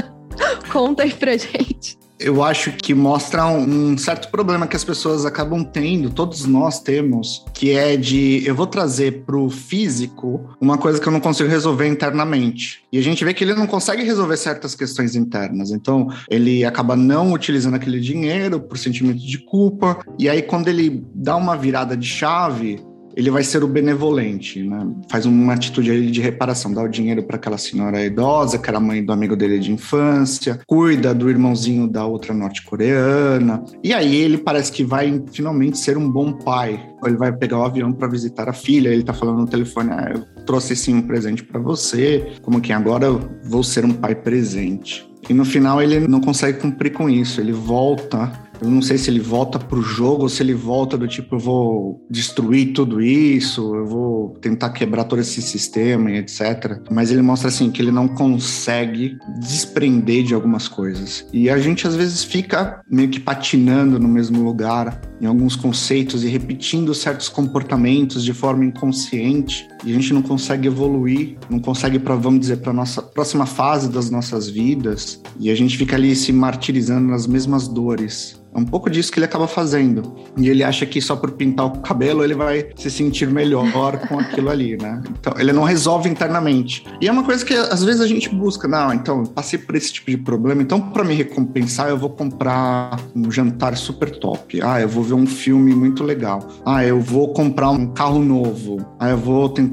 Conta 0.72 1.02
aí 1.02 1.12
pra 1.12 1.36
gente 1.36 1.98
eu 2.18 2.42
acho 2.42 2.72
que 2.72 2.94
mostra 2.94 3.46
um, 3.46 3.96
certo 3.96 4.28
problema 4.30 4.66
que 4.66 4.76
as 4.76 4.84
pessoas 4.84 5.24
acabam 5.24 5.64
tendo, 5.64 6.10
todos 6.10 6.44
nós 6.46 6.80
temos, 6.80 7.44
que 7.54 7.70
é 7.70 7.96
de 7.96 8.42
eu 8.46 8.54
vou 8.54 8.66
trazer 8.66 9.24
para 9.24 9.36
o 9.36 9.48
físico 9.48 10.48
uma 10.60 10.76
coisa 10.76 11.00
que 11.00 11.06
eu 11.06 11.12
não 11.12 11.20
consigo 11.20 11.48
resolver 11.48 11.86
internamente. 11.86 12.82
E 12.92 12.98
a 12.98 13.02
gente 13.02 13.24
vê 13.24 13.32
que 13.32 13.44
ele 13.44 13.54
não 13.54 13.66
consegue 13.66 14.02
resolver 14.02 14.36
certas 14.36 14.74
questões 14.74 15.14
internas. 15.14 15.70
Então, 15.70 16.08
ele 16.28 16.64
acaba 16.64 16.96
não 16.96 17.32
utilizando 17.32 17.74
aquele 17.74 18.00
dinheiro 18.00 18.60
por 18.60 18.78
sentimento 18.78 19.20
de 19.20 19.38
culpa. 19.38 19.98
E 20.18 20.28
aí, 20.28 20.42
quando 20.42 20.68
ele 20.68 21.04
dá 21.14 21.36
uma 21.36 21.56
virada 21.56 21.96
de 21.96 22.06
chave, 22.06 22.80
ele 23.18 23.32
vai 23.32 23.42
ser 23.42 23.64
o 23.64 23.66
benevolente, 23.66 24.62
né? 24.62 24.86
Faz 25.10 25.26
uma 25.26 25.52
atitude 25.52 26.08
de 26.08 26.20
reparação, 26.20 26.72
dá 26.72 26.80
o 26.80 26.88
dinheiro 26.88 27.24
para 27.24 27.34
aquela 27.34 27.58
senhora 27.58 28.00
idosa, 28.04 28.58
que 28.58 28.70
era 28.70 28.78
mãe 28.78 29.04
do 29.04 29.12
amigo 29.12 29.34
dele 29.34 29.58
de 29.58 29.72
infância, 29.72 30.60
cuida 30.64 31.12
do 31.12 31.28
irmãozinho 31.28 31.88
da 31.88 32.06
outra 32.06 32.32
norte-coreana. 32.32 33.64
E 33.82 33.92
aí 33.92 34.14
ele 34.14 34.38
parece 34.38 34.70
que 34.70 34.84
vai 34.84 35.20
finalmente 35.32 35.78
ser 35.78 35.98
um 35.98 36.08
bom 36.08 36.32
pai. 36.32 36.80
Ele 37.04 37.16
vai 37.16 37.32
pegar 37.32 37.58
o 37.58 37.64
avião 37.64 37.92
para 37.92 38.06
visitar 38.06 38.48
a 38.48 38.52
filha, 38.52 38.90
ele 38.90 39.02
tá 39.02 39.12
falando 39.12 39.38
no 39.38 39.48
telefone: 39.48 39.90
ah, 39.90 40.12
eu 40.14 40.44
trouxe 40.44 40.76
sim 40.76 40.94
um 40.94 41.02
presente 41.02 41.42
para 41.42 41.58
você, 41.58 42.34
como 42.40 42.60
que 42.60 42.72
agora 42.72 43.06
eu 43.06 43.20
vou 43.42 43.64
ser 43.64 43.84
um 43.84 43.92
pai 43.94 44.14
presente. 44.14 45.04
E 45.28 45.34
no 45.34 45.44
final 45.44 45.82
ele 45.82 46.06
não 46.06 46.20
consegue 46.20 46.60
cumprir 46.60 46.92
com 46.92 47.10
isso, 47.10 47.40
ele 47.40 47.52
volta 47.52 48.30
eu 48.60 48.68
não 48.68 48.82
sei 48.82 48.98
se 48.98 49.10
ele 49.10 49.20
volta 49.20 49.58
pro 49.58 49.82
jogo 49.82 50.22
ou 50.22 50.28
se 50.28 50.42
ele 50.42 50.54
volta 50.54 50.96
do 50.96 51.06
tipo, 51.06 51.36
eu 51.36 51.38
vou 51.38 52.06
destruir 52.10 52.72
tudo 52.72 53.00
isso, 53.00 53.74
eu 53.74 53.86
vou 53.86 54.30
tentar 54.40 54.70
quebrar 54.70 55.04
todo 55.04 55.20
esse 55.20 55.40
sistema 55.40 56.10
e 56.10 56.18
etc. 56.18 56.80
Mas 56.90 57.10
ele 57.10 57.22
mostra 57.22 57.48
assim 57.48 57.70
que 57.70 57.80
ele 57.80 57.92
não 57.92 58.08
consegue 58.08 59.16
desprender 59.40 60.24
de 60.24 60.34
algumas 60.34 60.68
coisas. 60.68 61.26
E 61.32 61.48
a 61.48 61.58
gente 61.58 61.86
às 61.86 61.94
vezes 61.94 62.24
fica 62.24 62.82
meio 62.90 63.08
que 63.08 63.20
patinando 63.20 63.98
no 63.98 64.08
mesmo 64.08 64.42
lugar, 64.42 65.00
em 65.20 65.26
alguns 65.26 65.56
conceitos 65.56 66.24
e 66.24 66.28
repetindo 66.28 66.94
certos 66.94 67.28
comportamentos 67.28 68.24
de 68.24 68.32
forma 68.32 68.64
inconsciente. 68.64 69.68
E 69.84 69.92
a 69.92 69.94
gente 69.94 70.12
não 70.12 70.22
consegue 70.22 70.66
evoluir, 70.66 71.36
não 71.48 71.58
consegue 71.58 71.98
para 71.98 72.14
vamos 72.14 72.40
dizer 72.40 72.58
para 72.58 72.72
nossa 72.72 73.00
próxima 73.02 73.46
fase 73.46 73.88
das 73.88 74.10
nossas 74.10 74.48
vidas. 74.48 75.20
E 75.38 75.50
a 75.50 75.54
gente 75.54 75.76
fica 75.76 75.96
ali 75.96 76.14
se 76.14 76.32
martirizando 76.32 77.08
nas 77.08 77.26
mesmas 77.26 77.68
dores. 77.68 78.38
É 78.54 78.58
um 78.58 78.64
pouco 78.64 78.88
disso 78.88 79.12
que 79.12 79.18
ele 79.18 79.26
acaba 79.26 79.46
fazendo. 79.46 80.16
E 80.36 80.48
ele 80.48 80.64
acha 80.64 80.86
que 80.86 81.00
só 81.00 81.14
por 81.14 81.32
pintar 81.32 81.66
o 81.66 81.78
cabelo 81.80 82.24
ele 82.24 82.34
vai 82.34 82.70
se 82.76 82.90
sentir 82.90 83.28
melhor 83.28 83.98
com 84.08 84.18
aquilo 84.18 84.50
ali, 84.50 84.76
né? 84.76 85.02
Então, 85.10 85.34
ele 85.38 85.52
não 85.52 85.62
resolve 85.62 86.08
internamente. 86.08 86.84
E 87.00 87.06
é 87.06 87.12
uma 87.12 87.22
coisa 87.22 87.44
que 87.44 87.54
às 87.54 87.84
vezes 87.84 88.00
a 88.00 88.06
gente 88.06 88.28
busca. 88.28 88.66
Não, 88.66 88.92
então, 88.92 89.24
passei 89.24 89.58
por 89.58 89.76
esse 89.76 89.92
tipo 89.92 90.10
de 90.10 90.16
problema, 90.16 90.62
então 90.62 90.80
para 90.80 91.04
me 91.04 91.14
recompensar 91.14 91.88
eu 91.88 91.96
vou 91.96 92.10
comprar 92.10 92.98
um 93.14 93.30
jantar 93.30 93.76
super 93.76 94.10
top. 94.10 94.60
Ah, 94.62 94.80
eu 94.80 94.88
vou 94.88 95.04
ver 95.04 95.14
um 95.14 95.26
filme 95.26 95.74
muito 95.74 96.02
legal. 96.02 96.40
Ah, 96.64 96.84
eu 96.84 97.00
vou 97.00 97.32
comprar 97.32 97.70
um 97.70 97.86
carro 97.88 98.22
novo. 98.24 98.84
Ah, 98.98 99.10
eu 99.10 99.18
vou 99.18 99.48
tentar 99.48 99.67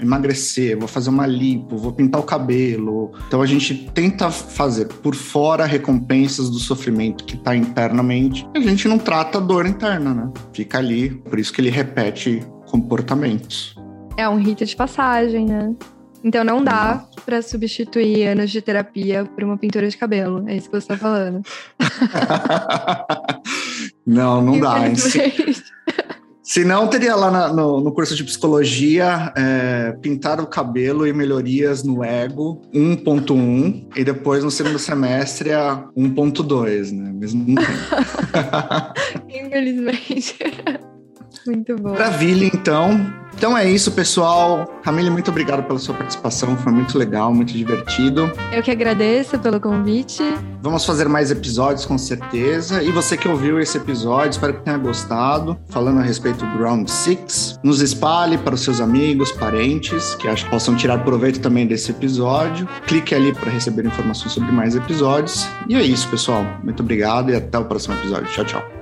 emagrecer, 0.00 0.78
vou 0.78 0.88
fazer 0.88 1.10
uma 1.10 1.26
lipo, 1.26 1.76
vou 1.76 1.92
pintar 1.92 2.20
o 2.20 2.24
cabelo. 2.24 3.12
Então 3.26 3.42
a 3.42 3.46
gente 3.46 3.90
tenta 3.94 4.30
fazer 4.30 4.86
por 4.86 5.14
fora 5.14 5.64
recompensas 5.64 6.50
do 6.50 6.58
sofrimento 6.58 7.24
que 7.24 7.36
está 7.36 7.56
internamente 7.56 8.42
a 8.54 8.60
gente 8.60 8.88
não 8.88 8.98
trata 8.98 9.38
a 9.38 9.40
dor 9.40 9.66
interna, 9.66 10.14
né? 10.14 10.30
Fica 10.52 10.78
ali, 10.78 11.10
por 11.10 11.38
isso 11.38 11.52
que 11.52 11.60
ele 11.60 11.70
repete 11.70 12.42
comportamentos. 12.66 13.74
É 14.16 14.28
um 14.28 14.36
rito 14.36 14.64
de 14.64 14.76
passagem, 14.76 15.46
né? 15.46 15.74
Então 16.24 16.44
não 16.44 16.62
dá 16.62 17.04
para 17.24 17.42
substituir 17.42 18.28
anos 18.28 18.50
de 18.50 18.62
terapia 18.62 19.24
por 19.24 19.42
uma 19.42 19.58
pintura 19.58 19.88
de 19.88 19.96
cabelo. 19.96 20.48
É 20.48 20.56
isso 20.56 20.70
que 20.70 20.80
você 20.80 20.86
tá 20.86 20.96
falando. 20.96 21.42
não, 24.06 24.40
não 24.40 24.58
dá. 24.60 24.78
Se 26.52 26.66
não, 26.66 26.86
teria 26.86 27.16
lá 27.16 27.30
na, 27.30 27.50
no, 27.50 27.80
no, 27.80 27.90
curso 27.92 28.14
de 28.14 28.22
psicologia 28.22 29.32
é, 29.34 29.96
pintar 30.02 30.38
o 30.38 30.46
cabelo 30.46 31.06
e 31.06 31.12
melhorias 31.14 31.82
no 31.82 32.04
ego 32.04 32.60
1.1 32.74 33.86
e 33.96 34.04
depois 34.04 34.44
no 34.44 34.50
segundo 34.50 34.78
semestre 34.78 35.50
a 35.50 35.82
1.2, 35.96 36.92
né? 36.92 37.10
Mas 37.18 37.32
não 37.32 37.46
tem. 37.46 37.56
Infelizmente. 39.46 40.36
Muito 41.46 41.74
bom. 41.76 41.92
Maravilha, 41.92 42.44
então. 42.44 43.21
Então 43.42 43.58
é 43.58 43.68
isso, 43.68 43.90
pessoal. 43.90 44.72
Camille, 44.84 45.10
muito 45.10 45.28
obrigado 45.28 45.64
pela 45.64 45.76
sua 45.76 45.96
participação. 45.96 46.56
Foi 46.58 46.70
muito 46.70 46.96
legal, 46.96 47.34
muito 47.34 47.52
divertido. 47.52 48.30
Eu 48.52 48.62
que 48.62 48.70
agradeço 48.70 49.36
pelo 49.36 49.58
convite. 49.58 50.22
Vamos 50.60 50.86
fazer 50.86 51.08
mais 51.08 51.32
episódios, 51.32 51.84
com 51.84 51.98
certeza. 51.98 52.84
E 52.84 52.92
você 52.92 53.16
que 53.16 53.26
ouviu 53.26 53.58
esse 53.58 53.78
episódio, 53.78 54.30
espero 54.30 54.54
que 54.54 54.60
tenha 54.60 54.78
gostado. 54.78 55.58
Falando 55.70 55.98
a 55.98 56.02
respeito 56.04 56.46
do 56.46 56.62
Round 56.62 56.88
6, 56.88 57.58
nos 57.64 57.80
espalhe 57.80 58.38
para 58.38 58.54
os 58.54 58.60
seus 58.60 58.80
amigos, 58.80 59.32
parentes, 59.32 60.14
que 60.14 60.28
acho 60.28 60.44
que 60.44 60.50
possam 60.52 60.76
tirar 60.76 61.02
proveito 61.02 61.40
também 61.40 61.66
desse 61.66 61.90
episódio. 61.90 62.68
Clique 62.86 63.12
ali 63.12 63.34
para 63.34 63.50
receber 63.50 63.84
informações 63.84 64.30
sobre 64.30 64.52
mais 64.52 64.76
episódios. 64.76 65.48
E 65.68 65.74
é 65.74 65.82
isso, 65.82 66.08
pessoal. 66.08 66.46
Muito 66.62 66.80
obrigado 66.80 67.32
e 67.32 67.34
até 67.34 67.58
o 67.58 67.64
próximo 67.64 67.96
episódio. 67.96 68.28
Tchau, 68.28 68.44
tchau. 68.44 68.81